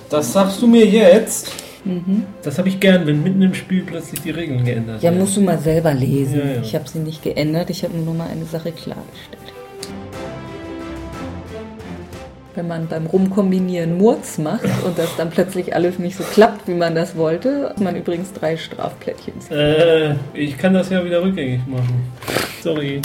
Das 0.09 0.33
sagst 0.33 0.63
du 0.63 0.65
mir 0.65 0.83
jetzt? 0.83 1.51
Mhm. 1.85 2.23
Das 2.41 2.57
habe 2.57 2.69
ich 2.69 2.79
gern, 2.79 3.05
wenn 3.05 3.21
mitten 3.21 3.43
im 3.43 3.53
Spiel 3.53 3.83
plötzlich 3.83 4.21
die 4.21 4.31
Regeln 4.31 4.65
geändert 4.65 5.03
werden. 5.03 5.13
Ja, 5.15 5.21
musst 5.21 5.37
du 5.37 5.41
mal 5.41 5.59
selber 5.59 5.93
lesen. 5.93 6.39
Ja, 6.39 6.53
ja. 6.53 6.61
Ich 6.61 6.73
habe 6.73 6.89
sie 6.89 6.97
nicht 6.97 7.21
geändert, 7.21 7.69
ich 7.69 7.83
habe 7.83 7.95
nur 7.95 8.15
mal 8.15 8.29
eine 8.31 8.45
Sache 8.45 8.71
klargestellt. 8.71 9.53
Wenn 12.55 12.67
man 12.67 12.87
beim 12.87 13.05
Rumkombinieren 13.05 13.97
Murks 13.97 14.37
macht 14.37 14.65
und 14.85 14.97
das 14.97 15.15
dann 15.17 15.29
plötzlich 15.29 15.75
alles 15.75 15.99
nicht 15.99 16.17
so 16.17 16.23
klappt, 16.23 16.67
wie 16.67 16.73
man 16.73 16.95
das 16.95 17.15
wollte, 17.15 17.69
hat 17.69 17.79
man 17.79 17.95
übrigens 17.95 18.33
drei 18.33 18.57
Strafplättchen. 18.57 19.33
Äh, 19.49 20.15
ich 20.33 20.57
kann 20.57 20.73
das 20.73 20.89
ja 20.89 21.03
wieder 21.03 21.23
rückgängig 21.23 21.61
machen. 21.67 22.11
Sorry. 22.61 23.01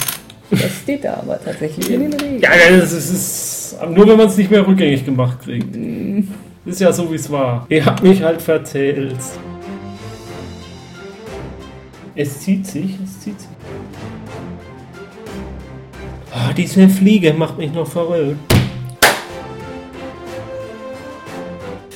Das 0.51 0.71
steht 0.83 1.03
da 1.03 1.15
aber 1.15 1.39
tatsächlich 1.43 1.89
in 1.89 2.01
den 2.01 2.13
Regeln. 2.13 2.41
Ja, 2.41 2.49
das 2.69 2.91
ist, 2.93 3.11
ist 3.11 3.77
nur 3.89 4.07
wenn 4.07 4.17
man 4.17 4.27
es 4.27 4.37
nicht 4.37 4.49
mehr 4.49 4.65
rückgängig 4.65 5.05
gemacht 5.05 5.39
kriegt. 5.43 5.75
Mm. 5.75 6.21
Ist 6.65 6.81
ja 6.81 6.91
so, 6.91 7.09
wie 7.11 7.15
es 7.15 7.31
war. 7.31 7.65
Ihr 7.69 7.85
habt 7.85 8.03
mich 8.03 8.21
halt 8.21 8.41
verzählt. 8.41 9.15
Es 12.15 12.39
zieht 12.41 12.65
sich, 12.65 12.95
es 13.03 13.19
zieht 13.21 13.39
sich. 13.39 13.49
Oh, 16.33 16.53
diese 16.55 16.89
Fliege 16.89 17.33
macht 17.33 17.57
mich 17.57 17.71
noch 17.73 17.87
verrückt. 17.87 18.56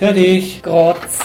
Fertig. 0.02 0.64
Grotz. 0.64 1.20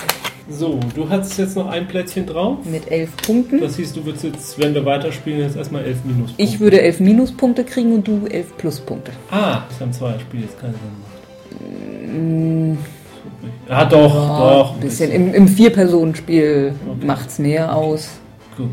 So, 0.50 0.78
du 0.95 1.09
hast 1.09 1.38
jetzt 1.38 1.56
noch 1.56 1.66
ein 1.66 1.88
Plätzchen 1.88 2.26
drauf. 2.26 2.59
Mit 2.71 2.90
elf 2.90 3.16
Punkten. 3.16 3.59
Das 3.59 3.76
hieß, 3.76 3.95
du 3.95 4.04
würdest 4.04 4.25
jetzt, 4.25 4.59
wenn 4.59 4.75
wir 4.75 4.85
weiterspielen, 4.85 5.40
jetzt 5.40 5.56
erstmal 5.56 5.83
elf 5.87 6.04
Minuspunkte. 6.04 6.42
Ich 6.42 6.61
würde 6.61 6.83
elf 6.83 7.00
Minuspunkte 7.00 7.64
kriegen 7.64 7.95
und 7.95 8.06
du 8.06 8.26
elf 8.26 8.54
Pluspunkte. 8.59 9.12
Ah, 9.30 9.62
das 9.71 9.80
haben 9.80 9.95
zwei 9.95 10.18
Spiele 10.18 10.42
jetzt 10.42 10.61
keinen 10.61 10.75
Sinn 10.75 10.83
gemacht. 11.64 12.14
Mm. 12.14 13.73
Ah, 13.73 13.85
doch, 13.87 14.14
ja, 14.14 14.38
doch. 14.38 14.75
Ein 14.75 14.80
bisschen. 14.80 15.09
bisschen. 15.09 15.26
Im, 15.28 15.35
im 15.35 15.49
Vier-Personen-Spiel 15.49 16.75
okay. 16.87 17.06
macht 17.06 17.30
es 17.30 17.38
mehr 17.38 17.75
aus. 17.75 18.11
Gut. 18.59 18.68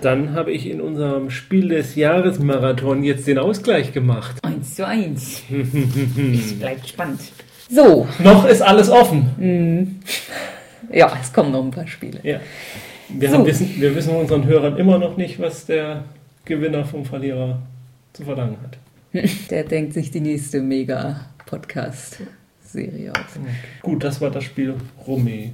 Dann 0.00 0.34
habe 0.34 0.52
ich 0.52 0.66
in 0.66 0.80
unserem 0.80 1.30
Spiel 1.30 1.68
des 1.68 1.94
Jahres 1.94 2.38
Marathon 2.38 3.04
jetzt 3.04 3.26
den 3.26 3.38
Ausgleich 3.38 3.92
gemacht. 3.92 4.36
Eins 4.42 4.76
zu 4.76 4.86
eins. 4.86 5.42
es 5.50 6.58
bleibt 6.58 6.88
spannend. 6.88 7.20
So. 7.68 8.08
Noch 8.18 8.46
ist 8.46 8.62
alles 8.62 8.88
offen. 8.88 9.28
Mm. 9.36 10.00
Ja, 10.92 11.12
es 11.20 11.32
kommen 11.32 11.52
noch 11.52 11.62
ein 11.62 11.70
paar 11.70 11.86
Spiele. 11.86 12.18
Ja. 12.22 12.40
Wir, 13.10 13.30
so. 13.30 13.46
wissen, 13.46 13.74
wir 13.76 13.94
wissen 13.94 14.16
unseren 14.16 14.46
Hörern 14.46 14.78
immer 14.78 14.98
noch 14.98 15.16
nicht, 15.16 15.38
was 15.38 15.66
der 15.66 16.04
Gewinner 16.44 16.84
vom 16.84 17.04
Verlierer 17.04 17.62
zu 18.12 18.24
verlangen 18.24 18.56
hat. 18.62 18.76
Der 19.50 19.64
denkt 19.64 19.94
sich 19.94 20.10
die 20.10 20.20
nächste 20.20 20.60
Mega-Podcast-Serie 20.60 23.12
aus. 23.12 23.36
Okay. 23.36 23.48
Gut, 23.82 24.04
das 24.04 24.20
war 24.20 24.30
das 24.30 24.44
Spiel 24.44 24.74
Romé. 25.06 25.50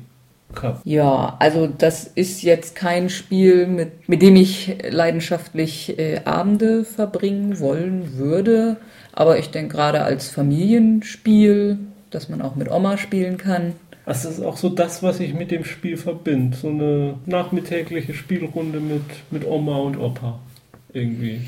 Cup. 0.55 0.81
Ja, 0.85 1.37
also 1.39 1.67
das 1.67 2.05
ist 2.05 2.43
jetzt 2.43 2.75
kein 2.75 3.11
Spiel, 3.11 3.67
mit, 3.67 4.09
mit 4.09 4.23
dem 4.23 4.37
ich 4.37 4.77
leidenschaftlich 4.89 5.99
äh, 5.99 6.21
Abende 6.25 6.85
verbringen 6.85 7.61
wollen 7.61 8.17
würde. 8.17 8.77
Aber 9.13 9.39
ich 9.39 9.51
denke 9.51 9.77
gerade 9.77 10.03
als 10.03 10.29
Familienspiel, 10.29 11.79
dass 12.11 12.29
man 12.29 12.43
auch 12.43 12.55
mit 12.55 12.71
Oma 12.71 12.97
spielen 12.97 13.39
kann, 13.39 13.75
Das 14.07 14.25
ist 14.25 14.41
auch 14.41 14.57
so 14.57 14.69
das, 14.69 15.03
was 15.03 15.19
ich 15.19 15.35
mit 15.35 15.51
dem 15.51 15.65
Spiel 15.65 15.97
verbinde. 15.97 16.57
So 16.57 16.69
eine 16.69 17.15
nachmittägliche 17.27 18.15
Spielrunde 18.15 18.79
mit, 18.79 19.03
mit 19.33 19.45
Oma 19.45 19.79
und 19.79 19.97
Opa. 19.99 20.39
Irgendwie. 20.93 21.41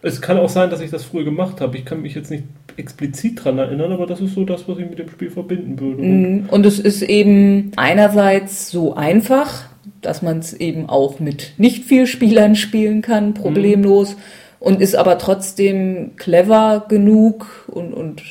Es 0.00 0.20
kann 0.20 0.38
auch 0.38 0.48
sein, 0.48 0.70
dass 0.70 0.80
ich 0.80 0.90
das 0.90 1.04
früher 1.04 1.24
gemacht 1.24 1.60
habe. 1.60 1.76
Ich 1.76 1.84
kann 1.84 2.02
mich 2.02 2.14
jetzt 2.14 2.30
nicht 2.30 2.44
explizit 2.76 3.40
daran 3.40 3.58
erinnern, 3.58 3.92
aber 3.92 4.06
das 4.06 4.20
ist 4.20 4.34
so 4.34 4.44
das, 4.44 4.68
was 4.68 4.78
ich 4.78 4.88
mit 4.88 4.98
dem 4.98 5.10
Spiel 5.10 5.30
verbinden 5.30 5.80
würde. 5.80 6.02
Mhm. 6.02 6.48
Und 6.48 6.66
es 6.66 6.78
ist 6.78 7.02
eben 7.02 7.72
einerseits 7.76 8.70
so 8.70 8.94
einfach, 8.94 9.64
dass 10.00 10.22
man 10.22 10.38
es 10.38 10.54
eben 10.54 10.88
auch 10.88 11.18
mit 11.18 11.54
nicht 11.58 11.84
viel 11.84 12.06
Spielern 12.06 12.54
spielen 12.54 13.02
kann, 13.02 13.34
problemlos. 13.34 14.14
Mhm. 14.14 14.20
Und 14.60 14.80
ist 14.80 14.96
aber 14.96 15.18
trotzdem 15.18 16.16
clever 16.16 16.86
genug 16.88 17.68
und, 17.68 17.92
und 17.94 18.22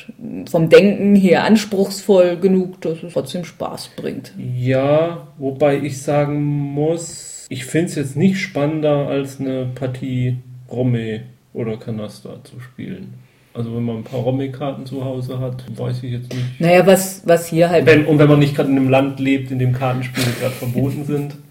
vom 0.50 0.68
Denken 0.68 1.14
her 1.14 1.44
anspruchsvoll 1.44 2.36
genug, 2.36 2.82
dass 2.82 3.02
es 3.02 3.14
trotzdem 3.14 3.46
Spaß 3.46 3.92
bringt. 3.96 4.34
Ja, 4.36 5.28
wobei 5.38 5.78
ich 5.78 6.02
sagen 6.02 6.42
muss, 6.42 7.46
ich 7.48 7.64
finde 7.64 7.86
es 7.86 7.94
jetzt 7.94 8.16
nicht 8.16 8.38
spannender 8.40 9.08
als 9.08 9.40
eine 9.40 9.70
Partie 9.74 10.36
Romme 10.70 11.22
oder 11.58 11.76
Kanaster 11.76 12.38
zu 12.44 12.60
spielen. 12.60 13.14
Also 13.52 13.74
wenn 13.74 13.82
man 13.82 13.96
ein 13.98 14.04
paar 14.04 14.20
Romy-Karten 14.20 14.86
zu 14.86 15.04
Hause 15.04 15.40
hat, 15.40 15.64
weiß 15.76 16.04
ich 16.04 16.12
jetzt 16.12 16.32
nicht. 16.32 16.60
Naja, 16.60 16.86
was, 16.86 17.22
was 17.24 17.48
hier 17.48 17.68
halt... 17.68 17.86
Wenn, 17.86 18.06
und 18.06 18.18
wenn 18.18 18.28
man 18.28 18.38
nicht 18.38 18.54
gerade 18.54 18.70
in 18.70 18.76
einem 18.76 18.88
Land 18.88 19.18
lebt, 19.18 19.50
in 19.50 19.58
dem 19.58 19.72
Kartenspiele 19.72 20.28
gerade 20.40 20.54
verboten 20.54 21.04
sind. 21.04 21.34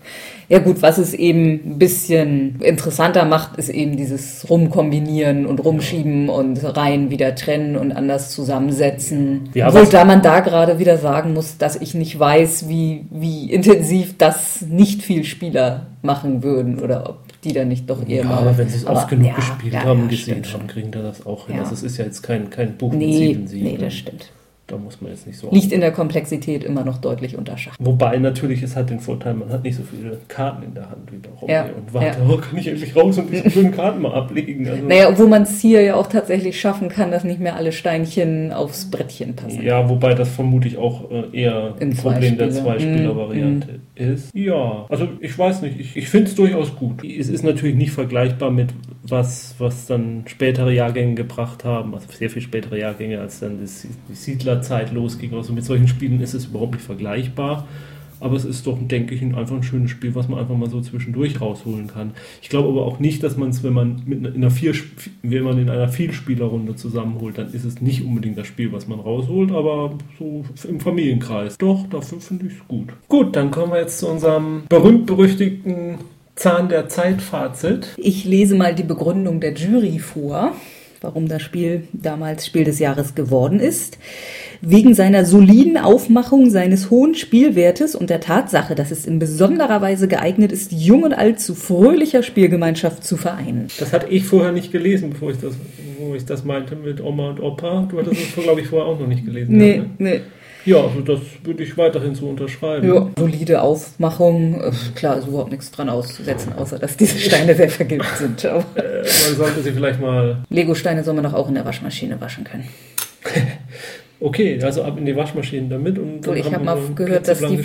Ja 0.50 0.60
gut, 0.60 0.82
was 0.82 0.98
es 0.98 1.14
eben 1.14 1.74
ein 1.74 1.78
bisschen 1.78 2.62
interessanter 2.62 3.26
macht, 3.26 3.58
ist 3.58 3.68
eben 3.68 3.98
dieses 3.98 4.50
Rumkombinieren 4.50 5.46
und 5.46 5.60
Rumschieben 5.60 6.30
und 6.30 6.64
Reihen 6.64 7.10
wieder 7.10 7.36
trennen 7.36 7.76
und 7.76 7.92
anders 7.92 8.32
zusammensetzen. 8.32 9.50
Ja, 9.56 9.68
Obwohl 9.68 9.88
da 9.88 10.06
man 10.06 10.22
da 10.22 10.40
gerade 10.40 10.80
wieder 10.80 10.98
sagen 10.98 11.34
muss, 11.34 11.58
dass 11.58 11.76
ich 11.76 11.96
nicht 11.96 12.18
weiß, 12.18 12.70
wie, 12.70 13.08
wie 13.12 13.52
intensiv 13.52 14.18
das 14.18 14.62
nicht 14.62 15.02
viel 15.02 15.26
Spieler 15.26 15.88
machen 16.02 16.44
würden 16.44 16.80
oder 16.80 17.10
ob 17.10 17.27
die 17.48 17.54
dann 17.54 17.68
nicht 17.68 17.90
doch 17.90 18.08
eher 18.08 18.24
ja, 18.24 18.26
mal. 18.26 18.38
Aber 18.40 18.58
wenn 18.58 18.70
sie 18.70 18.78
es 18.78 18.86
oft 18.86 19.08
genug 19.10 19.28
ja, 19.28 19.36
gespielt 19.36 19.74
ja, 19.74 19.84
haben, 19.84 20.08
gesehen 20.08 20.44
haben, 20.54 20.68
kriegen 20.68 20.92
die 20.92 21.00
das 21.00 21.26
auch 21.26 21.48
hin. 21.48 21.60
Also 21.60 21.74
es 21.74 21.84
ist 21.84 21.98
ja 21.98 22.06
jetzt 22.06 22.22
kein, 22.22 22.50
kein 22.50 22.78
Buch 22.78 22.94
nee, 22.94 23.06
mit 23.06 23.16
sieben 23.16 23.48
Siegen. 23.48 23.68
Nee, 23.68 23.78
das 23.78 23.94
stimmt. 23.94 24.32
Da 24.68 24.76
muss 24.76 25.00
man 25.00 25.12
jetzt 25.12 25.26
nicht 25.26 25.40
so. 25.40 25.50
Liegt 25.50 25.72
in 25.72 25.80
der 25.80 25.94
Komplexität 25.94 26.66
immer 26.66 26.84
noch 26.84 26.98
deutlich 26.98 27.38
unter 27.38 27.58
Schach. 27.58 27.78
Wobei 27.80 28.18
natürlich, 28.18 28.62
es 28.62 28.76
hat 28.76 28.90
den 28.90 29.00
Vorteil, 29.00 29.34
man 29.34 29.50
hat 29.50 29.64
nicht 29.64 29.78
so 29.78 29.84
viele 29.84 30.20
Karten 30.28 30.64
in 30.64 30.74
der 30.74 30.90
Hand 30.90 31.10
wie 31.10 31.16
bei 31.16 31.30
Romney 31.30 31.54
ja, 31.54 31.64
und 31.64 31.94
warte, 31.94 32.20
ja. 32.20 32.26
oh, 32.30 32.36
kann 32.36 32.58
ich 32.58 32.68
endlich 32.68 32.94
raus 32.94 33.18
und 33.18 33.32
diese 33.32 33.50
schönen 33.50 33.72
Karten 33.72 34.02
mal 34.02 34.14
ablegen. 34.14 34.68
Also 34.68 34.84
naja, 34.84 35.08
obwohl 35.08 35.28
man 35.28 35.44
es 35.44 35.62
hier 35.62 35.82
ja 35.82 35.96
auch 35.96 36.08
tatsächlich 36.08 36.60
schaffen 36.60 36.90
kann, 36.90 37.12
dass 37.12 37.24
nicht 37.24 37.40
mehr 37.40 37.56
alle 37.56 37.72
Steinchen 37.72 38.52
aufs 38.52 38.92
Brettchen 38.92 39.38
passen. 39.38 39.64
Ja, 39.64 39.88
wobei 39.88 40.14
das 40.14 40.28
vermutlich 40.28 40.78
auch 40.78 41.10
äh, 41.12 41.24
eher 41.32 41.76
ein 41.80 41.96
Problem 41.96 42.38
der 42.38 42.50
Zweispieler-Variante 42.52 43.72
mhm. 43.72 43.82
Ist. 44.00 44.34
Ja, 44.34 44.86
also 44.90 45.10
ich 45.20 45.38
weiß 45.38 45.62
nicht, 45.62 45.80
ich, 45.80 45.98
ich 45.98 46.10
finde 46.10 46.28
es 46.28 46.36
durchaus 46.36 46.76
gut. 46.76 47.04
Es 47.04 47.30
ist 47.30 47.44
natürlich 47.44 47.76
nicht 47.76 47.92
vergleichbar 47.92 48.52
mit 48.52 48.74
was, 49.04 49.56
was 49.58 49.86
dann 49.88 50.24
spätere 50.28 50.72
Jahrgänge 50.72 51.16
gebracht 51.16 51.64
haben, 51.64 51.94
also 51.94 52.08
sehr 52.12 52.30
viel 52.30 52.42
spätere 52.42 52.78
Jahrgänge 52.78 53.20
als 53.20 53.40
dann 53.40 53.60
die, 53.60 53.88
die 54.10 54.16
Siedler 54.16 54.62
Zeit 54.62 54.92
losging. 54.92 55.34
Also 55.34 55.54
mit 55.54 55.66
solchen 55.66 55.88
Spielen 55.88 56.22
ist 56.22 56.34
es 56.34 56.46
überhaupt 56.46 56.74
nicht 56.74 56.86
vergleichbar. 56.86 57.68
Aber 58.20 58.36
es 58.36 58.46
ist 58.46 58.66
doch, 58.68 58.78
denke 58.80 59.16
ich, 59.16 59.22
einfach 59.22 59.56
ein 59.56 59.64
schönes 59.64 59.92
Spiel, 59.92 60.16
was 60.16 60.28
man 60.28 60.40
einfach 60.40 60.56
mal 60.56 60.70
so 60.70 60.82
zwischendurch 60.82 61.40
rausholen 61.42 61.88
kann. 61.88 62.12
Ich 62.42 62.50
glaube 62.50 62.70
aber 62.70 62.86
auch 62.86 63.00
nicht, 63.00 63.24
dass 63.24 63.38
man 63.38 63.50
es, 63.50 63.64
wenn 63.64 63.74
man 63.74 64.02
mit 64.06 64.26
in 64.26 64.36
einer 64.36 64.52
vier, 64.52 64.74
wenn 65.24 65.44
man 65.44 65.58
in 65.58 65.70
einer 65.70 65.90
Vielspielerrunde 65.90 66.76
zusammenholt, 66.76 67.38
dann 67.38 67.54
ist 67.54 67.66
es 67.66 67.82
nicht 67.82 68.04
unbedingt 68.04 68.38
das 68.38 68.48
Spiel, 68.48 68.72
was 68.72 68.88
man 68.88 69.00
rausholt, 69.00 69.52
aber 69.52 69.98
so 70.18 70.44
im 70.68 70.80
Familienkreis. 70.80 71.58
Doch, 71.58 71.86
dafür 71.90 72.20
finde 72.20 72.48
ich 72.48 72.54
es 72.54 72.68
gut. 72.68 72.90
Gut, 73.08 73.36
dann 73.36 73.52
kommen 73.52 73.72
wir 73.72 73.80
jetzt 73.80 74.00
zu 74.00 74.08
unserem 74.08 74.64
berühmt-berüchtigten 74.70 75.96
Zahn 76.36 76.70
der 76.70 76.88
Zeit-Fazit. 76.88 77.96
Ich 77.98 78.24
lese 78.26 78.56
mal 78.56 78.76
die 78.76 78.84
Begründung 78.84 79.40
der 79.40 79.54
Jury 79.54 80.00
vor 80.00 80.54
warum 81.02 81.28
das 81.28 81.42
Spiel 81.42 81.84
damals 81.94 82.46
Spiel 82.46 82.64
des 82.64 82.80
Jahres 82.80 83.16
geworden 83.16 83.60
ist. 83.60 83.98
Wegen 84.62 84.96
seiner 84.96 85.26
soliden 85.26 85.78
Aufmachung, 85.78 86.50
seines 86.50 86.90
hohen 86.90 87.14
Spielwertes 87.14 87.96
und 87.96 88.10
der 88.10 88.20
Tatsache, 88.20 88.74
dass 88.74 88.90
es 88.90 89.06
in 89.06 89.20
besonderer 89.20 89.82
Weise 89.82 90.08
geeignet 90.08 90.52
ist, 90.52 90.72
jung 90.72 91.04
und 91.04 91.14
alt 91.14 91.40
zu 91.40 91.54
fröhlicher 91.54 92.24
Spielgemeinschaft 92.24 93.04
zu 93.04 93.18
vereinen. 93.18 93.68
Das 93.80 93.94
hatte 93.94 94.08
ich 94.08 94.26
vorher 94.26 94.52
nicht 94.52 94.72
gelesen, 94.72 95.12
bevor 95.12 95.32
ich 95.32 95.38
das, 95.38 95.54
wo 96.00 96.16
ich 96.16 96.26
das 96.26 96.44
meinte 96.44 96.76
mit 96.76 97.02
Oma 97.02 97.30
und 97.30 97.40
Opa. 97.40 97.88
Du 97.90 98.00
hattest 98.00 98.20
es, 98.20 98.44
glaube 98.44 98.62
ich, 98.62 98.68
vorher 98.68 98.88
auch 98.88 99.00
noch 99.00 99.08
nicht 99.08 99.26
gelesen. 99.26 99.56
Nee, 99.58 99.76
ja, 99.76 99.82
ne? 99.84 99.90
nee. 100.00 100.22
Ja, 100.68 100.84
also 100.84 101.00
das 101.00 101.22
würde 101.44 101.64
ich 101.64 101.78
weiterhin 101.78 102.14
so 102.14 102.28
unterschreiben. 102.28 102.94
Ja, 102.94 103.10
solide 103.18 103.62
Aufmachung. 103.62 104.62
Äh, 104.62 104.72
klar, 104.96 105.18
ist 105.18 105.26
überhaupt 105.26 105.52
nichts 105.52 105.72
dran 105.72 105.88
auszusetzen, 105.88 106.52
außer 106.52 106.78
dass 106.78 106.98
diese 106.98 107.18
Steine 107.18 107.56
sehr 107.56 107.70
vergilbt 107.70 108.18
sind. 108.18 108.44
äh, 108.44 108.52
man 108.52 109.36
sollte 109.38 109.62
sie 109.62 109.72
vielleicht 109.72 110.02
mal. 110.02 110.44
Lego-Steine 110.50 111.06
soll 111.06 111.14
man 111.14 111.24
doch 111.24 111.34
auch 111.34 111.48
in 111.48 111.56
der 111.56 111.64
Waschmaschine 111.64 112.20
waschen 112.20 112.44
können. 112.44 112.68
okay, 114.20 114.62
also 114.62 114.84
ab 114.84 114.98
in 114.98 115.06
die 115.06 115.16
Waschmaschine 115.16 115.70
damit 115.70 115.98
und 116.00 116.26
so, 116.26 116.34
ich 116.34 116.54
habe 116.54 116.66
mal 116.66 116.78
gehört, 116.96 117.30
dass 117.30 117.40
die, 117.40 117.64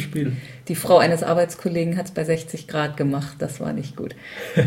die, 0.69 0.75
Frau 0.77 0.99
eines 0.99 1.25
Arbeitskollegen 1.25 1.97
hat 1.97 2.07
es 2.07 2.13
bei 2.13 2.23
60 2.23 2.69
Grad 2.69 2.97
gemacht. 2.97 3.35
Das 3.41 3.59
war 3.59 3.73
nicht 3.73 3.97
gut. 3.97 4.15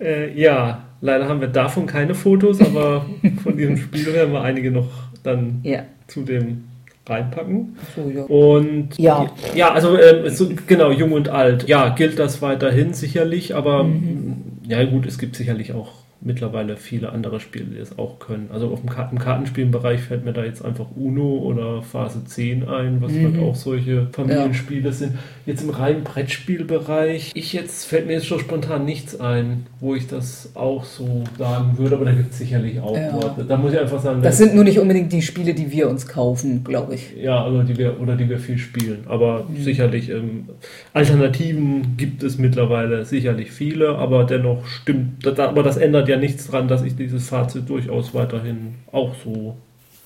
äh, 0.00 0.36
ja, 0.36 0.88
Leider 1.02 1.28
haben 1.28 1.40
wir 1.40 1.48
davon 1.48 1.86
keine 1.86 2.14
Fotos, 2.14 2.60
aber 2.60 3.04
von 3.42 3.56
diesem 3.56 3.76
Spiel 3.76 4.06
werden 4.14 4.32
wir 4.32 4.42
einige 4.42 4.70
noch 4.70 4.88
dann 5.24 5.60
ja. 5.64 5.82
zu 6.06 6.22
dem 6.22 6.64
reinpacken. 7.06 7.76
So, 7.96 8.08
ja. 8.08 8.22
Und 8.22 8.96
ja, 8.98 9.30
ja 9.54 9.72
also 9.72 9.96
äh, 9.96 10.30
so, 10.30 10.48
genau, 10.66 10.92
jung 10.92 11.12
und 11.12 11.28
alt. 11.28 11.68
Ja, 11.68 11.88
gilt 11.88 12.20
das 12.20 12.40
weiterhin 12.40 12.94
sicherlich, 12.94 13.54
aber 13.54 13.82
mhm. 13.82 14.36
ja 14.66 14.84
gut, 14.84 15.04
es 15.04 15.18
gibt 15.18 15.34
sicherlich 15.34 15.72
auch 15.72 16.01
mittlerweile 16.24 16.76
viele 16.76 17.12
andere 17.12 17.40
Spiele, 17.40 17.64
die 17.64 17.78
das 17.78 17.98
auch 17.98 18.18
können. 18.18 18.50
Also 18.52 18.68
auf 18.68 18.80
dem 18.80 18.88
Karten 18.88 19.18
Kartenspielbereich 19.18 20.00
fällt 20.00 20.24
mir 20.24 20.32
da 20.32 20.44
jetzt 20.44 20.64
einfach 20.64 20.86
Uno 20.94 21.38
oder 21.38 21.82
Phase 21.82 22.24
10 22.24 22.68
ein, 22.68 23.00
was 23.00 23.12
mhm. 23.12 23.24
halt 23.24 23.38
auch 23.42 23.54
solche 23.54 24.06
Familienspiele 24.12 24.86
ja. 24.86 24.92
sind. 24.92 25.18
Jetzt 25.46 25.62
im 25.62 25.70
reinen 25.70 26.04
Brettspielbereich, 26.04 27.32
ich 27.34 27.52
jetzt 27.52 27.84
fällt 27.86 28.06
mir 28.06 28.14
jetzt 28.14 28.26
schon 28.26 28.38
spontan 28.38 28.84
nichts 28.84 29.18
ein, 29.20 29.66
wo 29.80 29.94
ich 29.94 30.06
das 30.06 30.52
auch 30.54 30.84
so 30.84 31.24
sagen 31.38 31.76
würde, 31.78 31.96
aber 31.96 32.04
da 32.04 32.12
gibt 32.12 32.32
es 32.32 32.38
sicherlich 32.38 32.80
auch 32.80 32.96
ja. 32.96 33.12
Worte. 33.12 33.44
Da 33.44 33.56
muss 33.56 33.72
ich 33.72 33.80
einfach 33.80 34.00
sagen, 34.00 34.22
das 34.22 34.38
sind 34.38 34.54
nur 34.54 34.64
nicht 34.64 34.78
unbedingt 34.78 35.12
die 35.12 35.22
Spiele, 35.22 35.54
die 35.54 35.72
wir 35.72 35.88
uns 35.88 36.06
kaufen, 36.06 36.62
glaube 36.62 36.94
ich. 36.94 37.14
Ja, 37.20 37.42
also 37.44 37.62
die 37.62 37.76
wir 37.76 38.00
oder 38.00 38.16
die 38.16 38.28
wir 38.28 38.38
viel 38.38 38.58
spielen, 38.58 39.04
aber 39.08 39.44
mhm. 39.48 39.62
sicherlich 39.62 40.08
ähm, 40.10 40.48
Alternativen 40.92 41.96
gibt 41.96 42.22
es 42.22 42.38
mittlerweile 42.38 43.04
sicherlich 43.04 43.50
viele, 43.50 43.96
aber 43.96 44.24
dennoch 44.24 44.64
stimmt, 44.66 45.26
das, 45.26 45.38
aber 45.38 45.62
das 45.62 45.76
ändert 45.76 46.08
ja 46.08 46.11
ja 46.12 46.18
nichts 46.18 46.46
dran, 46.46 46.68
dass 46.68 46.82
ich 46.82 46.94
dieses 46.94 47.28
Fazit 47.28 47.68
durchaus 47.68 48.14
weiterhin 48.14 48.74
auch 48.92 49.14
so 49.24 49.56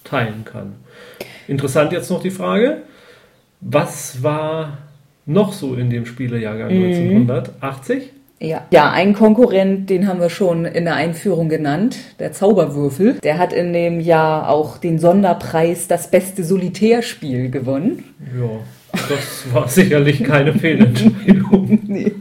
teilen 0.04 0.44
kann. 0.44 0.74
Interessant 1.48 1.92
jetzt 1.92 2.10
noch 2.10 2.22
die 2.22 2.30
Frage, 2.30 2.78
was 3.60 4.22
war 4.22 4.78
noch 5.26 5.52
so 5.52 5.74
in 5.74 5.90
dem 5.90 6.06
Spielejahrgang 6.06 6.72
mhm. 6.72 7.30
1980? 7.30 8.10
Ja. 8.38 8.66
ja, 8.70 8.90
ein 8.90 9.14
Konkurrent, 9.14 9.88
den 9.88 10.06
haben 10.06 10.20
wir 10.20 10.28
schon 10.28 10.66
in 10.66 10.84
der 10.84 10.94
Einführung 10.94 11.48
genannt, 11.48 11.96
der 12.18 12.32
Zauberwürfel. 12.32 13.14
Der 13.22 13.38
hat 13.38 13.54
in 13.54 13.72
dem 13.72 13.98
Jahr 13.98 14.50
auch 14.50 14.76
den 14.76 14.98
Sonderpreis 14.98 15.88
Das 15.88 16.10
beste 16.10 16.44
Solitärspiel 16.44 17.50
gewonnen. 17.50 18.04
Ja, 18.38 18.50
das 19.08 19.54
war 19.54 19.68
sicherlich 19.68 20.22
keine 20.22 20.52
Fehlentscheidung. 20.58 21.78
nee. 21.86 22.12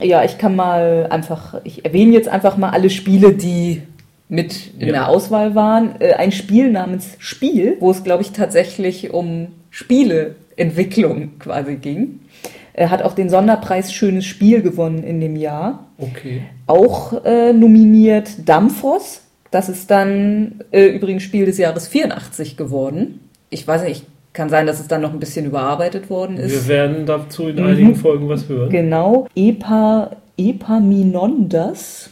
Ja, 0.00 0.24
ich 0.24 0.38
kann 0.38 0.54
mal 0.54 1.08
einfach, 1.10 1.60
ich 1.64 1.84
erwähne 1.84 2.12
jetzt 2.12 2.28
einfach 2.28 2.56
mal 2.56 2.70
alle 2.70 2.90
Spiele, 2.90 3.32
die 3.32 3.82
mit 4.28 4.74
in 4.78 4.88
ja. 4.88 4.92
der 4.92 5.08
Auswahl 5.08 5.54
waren. 5.54 6.00
Äh, 6.00 6.14
ein 6.14 6.32
Spiel 6.32 6.70
namens 6.70 7.16
Spiel, 7.18 7.76
wo 7.80 7.90
es, 7.90 8.04
glaube 8.04 8.22
ich, 8.22 8.32
tatsächlich 8.32 9.12
um 9.12 9.48
Spieleentwicklung 9.70 11.38
quasi 11.38 11.76
ging. 11.76 12.20
Er 12.74 12.90
hat 12.90 13.02
auch 13.02 13.14
den 13.14 13.28
Sonderpreis 13.28 13.92
Schönes 13.92 14.24
Spiel 14.24 14.62
gewonnen 14.62 15.02
in 15.02 15.20
dem 15.20 15.34
Jahr. 15.34 15.86
Okay. 15.98 16.42
Auch 16.68 17.24
äh, 17.24 17.52
nominiert 17.52 18.48
Dampfos. 18.48 19.22
Das 19.50 19.68
ist 19.68 19.90
dann 19.90 20.62
äh, 20.70 20.86
übrigens 20.86 21.24
Spiel 21.24 21.46
des 21.46 21.58
Jahres 21.58 21.88
84 21.88 22.56
geworden. 22.56 23.20
Ich 23.50 23.66
weiß 23.66 23.82
nicht, 23.82 24.02
ich 24.02 24.17
kann 24.38 24.48
sein, 24.50 24.68
dass 24.68 24.78
es 24.78 24.86
dann 24.86 25.00
noch 25.00 25.12
ein 25.12 25.18
bisschen 25.18 25.46
überarbeitet 25.46 26.08
worden 26.10 26.36
ist. 26.36 26.52
Wir 26.52 26.68
werden 26.68 27.06
dazu 27.06 27.48
in 27.48 27.56
mhm. 27.56 27.66
einigen 27.66 27.96
Folgen 27.96 28.28
was 28.28 28.48
hören. 28.48 28.70
Genau. 28.70 29.26
Epa, 29.34 30.12
Epaminondas 30.36 32.10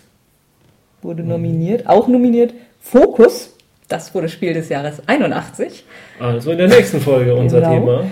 wurde 1.02 1.22
mhm. 1.22 1.28
nominiert. 1.28 1.88
Auch 1.88 2.08
nominiert 2.08 2.52
Fokus. 2.80 3.54
Das 3.86 4.12
wurde 4.12 4.28
Spiel 4.28 4.54
des 4.54 4.68
Jahres 4.68 5.00
81. 5.06 5.84
Also 6.18 6.50
in 6.50 6.58
der 6.58 6.66
nächsten 6.66 7.00
Folge 7.00 7.32
unser 7.36 7.60
genau. 7.60 7.74
Thema. 7.74 8.04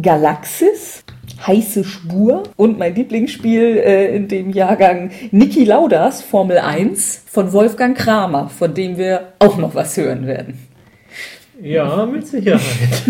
Galaxis, 0.00 1.04
Heiße 1.46 1.84
Spur 1.84 2.44
und 2.56 2.78
mein 2.78 2.94
Lieblingsspiel 2.94 3.76
äh, 3.76 4.16
in 4.16 4.26
dem 4.28 4.52
Jahrgang 4.52 5.10
Niki 5.32 5.64
Laudas 5.64 6.22
Formel 6.22 6.56
1 6.56 7.24
von 7.26 7.52
Wolfgang 7.52 7.94
Kramer, 7.94 8.48
von 8.48 8.72
dem 8.72 8.96
wir 8.96 9.34
auch 9.38 9.58
noch 9.58 9.74
was 9.74 9.98
hören 9.98 10.26
werden. 10.26 10.73
Ja, 11.62 12.06
mit 12.06 12.26
Sicherheit. 12.26 12.62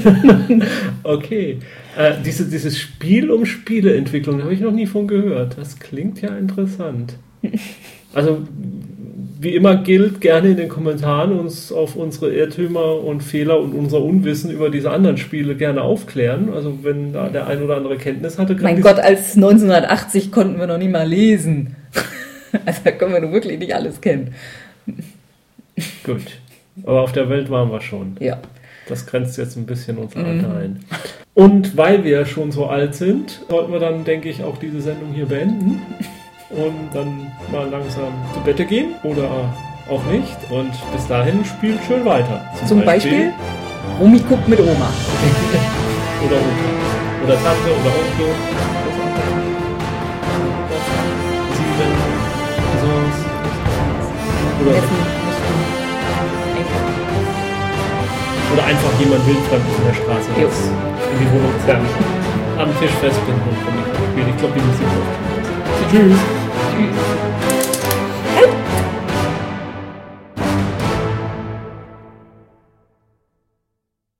okay. 1.02 1.58
Äh, 1.96 2.12
diese, 2.24 2.44
dieses 2.44 2.78
Spiel 2.78 3.30
um 3.30 3.46
Spieleentwicklung 3.46 4.42
habe 4.42 4.52
ich 4.52 4.60
noch 4.60 4.72
nie 4.72 4.86
von 4.86 5.08
gehört. 5.08 5.56
Das 5.56 5.78
klingt 5.78 6.20
ja 6.20 6.36
interessant. 6.36 7.16
Also, 8.12 8.42
wie 9.40 9.54
immer 9.54 9.76
gilt, 9.76 10.20
gerne 10.20 10.50
in 10.50 10.56
den 10.56 10.68
Kommentaren 10.68 11.38
uns 11.38 11.72
auf 11.72 11.96
unsere 11.96 12.32
Irrtümer 12.32 13.02
und 13.02 13.22
Fehler 13.22 13.60
und 13.60 13.74
unser 13.74 14.00
Unwissen 14.02 14.50
über 14.50 14.70
diese 14.70 14.90
anderen 14.90 15.16
Spiele 15.16 15.56
gerne 15.56 15.82
aufklären. 15.82 16.52
Also, 16.52 16.78
wenn 16.82 17.12
da 17.12 17.28
der 17.28 17.46
ein 17.46 17.62
oder 17.62 17.76
andere 17.76 17.96
Kenntnis 17.96 18.38
hatte. 18.38 18.56
Mein 18.60 18.80
Gott, 18.80 18.98
als 18.98 19.36
1980 19.36 20.32
konnten 20.32 20.58
wir 20.58 20.66
noch 20.66 20.78
nie 20.78 20.88
mal 20.88 21.08
lesen. 21.08 21.76
Also, 22.66 22.82
da 22.84 22.92
können 22.92 23.12
wir 23.12 23.18
nun 23.18 23.32
wirklich 23.32 23.58
nicht 23.58 23.74
alles 23.74 24.00
kennen. 24.00 24.32
Gut. 26.04 26.22
Aber 26.82 27.02
auf 27.02 27.12
der 27.12 27.28
Welt 27.28 27.50
waren 27.50 27.70
wir 27.70 27.80
schon. 27.80 28.16
Ja. 28.20 28.38
Das 28.88 29.06
grenzt 29.06 29.38
jetzt 29.38 29.56
ein 29.56 29.66
bisschen 29.66 29.96
unser 29.98 30.18
Alter 30.20 30.48
mhm. 30.48 30.56
ein. 30.56 30.84
Und 31.34 31.76
weil 31.76 32.04
wir 32.04 32.26
schon 32.26 32.52
so 32.52 32.66
alt 32.66 32.94
sind, 32.94 33.40
sollten 33.48 33.72
wir 33.72 33.80
dann, 33.80 34.04
denke 34.04 34.28
ich, 34.28 34.42
auch 34.42 34.58
diese 34.58 34.80
Sendung 34.80 35.12
hier 35.12 35.26
beenden 35.26 35.80
und 36.50 36.90
dann 36.92 37.32
mal 37.50 37.68
langsam 37.68 38.12
zu 38.32 38.40
Bette 38.40 38.64
gehen 38.64 38.94
oder 39.02 39.28
auch 39.88 40.04
nicht. 40.04 40.36
Und 40.50 40.72
bis 40.92 41.06
dahin 41.08 41.44
spielt 41.44 41.82
schön 41.86 42.04
weiter. 42.04 42.44
Zum, 42.58 42.68
Zum 42.68 42.84
Beispiel, 42.84 43.30
Beispiel 43.30 43.32
Rummikub 44.00 44.48
mit 44.48 44.60
Oma. 44.60 44.68
oder 46.26 46.36
Opa. 46.36 46.84
Oder 47.24 47.34
Tante 47.34 47.70
oder 47.70 47.92
Onkel. 47.94 48.34
Sieben. 51.56 51.92
Sonst. 52.80 53.24
Oder. 54.68 55.03
Einfach 58.64 58.92
jemand 58.98 59.26
wildfremd 59.26 59.64
in 59.76 59.84
der 59.84 59.94
Straße 59.94 60.28
jetzt 60.40 60.70
in 61.12 61.18
die 61.20 61.30
Wohnung 61.32 61.52
zerren, 61.64 61.86
am 62.58 62.70
Tisch 62.80 62.94
festbinden 63.00 63.42
und 63.48 63.56
spielen. 64.10 64.28
Ich 64.28 64.36
glaube, 64.38 64.54
die 64.56 64.64
Musik. 64.64 64.86
Tschüss. 65.90 66.43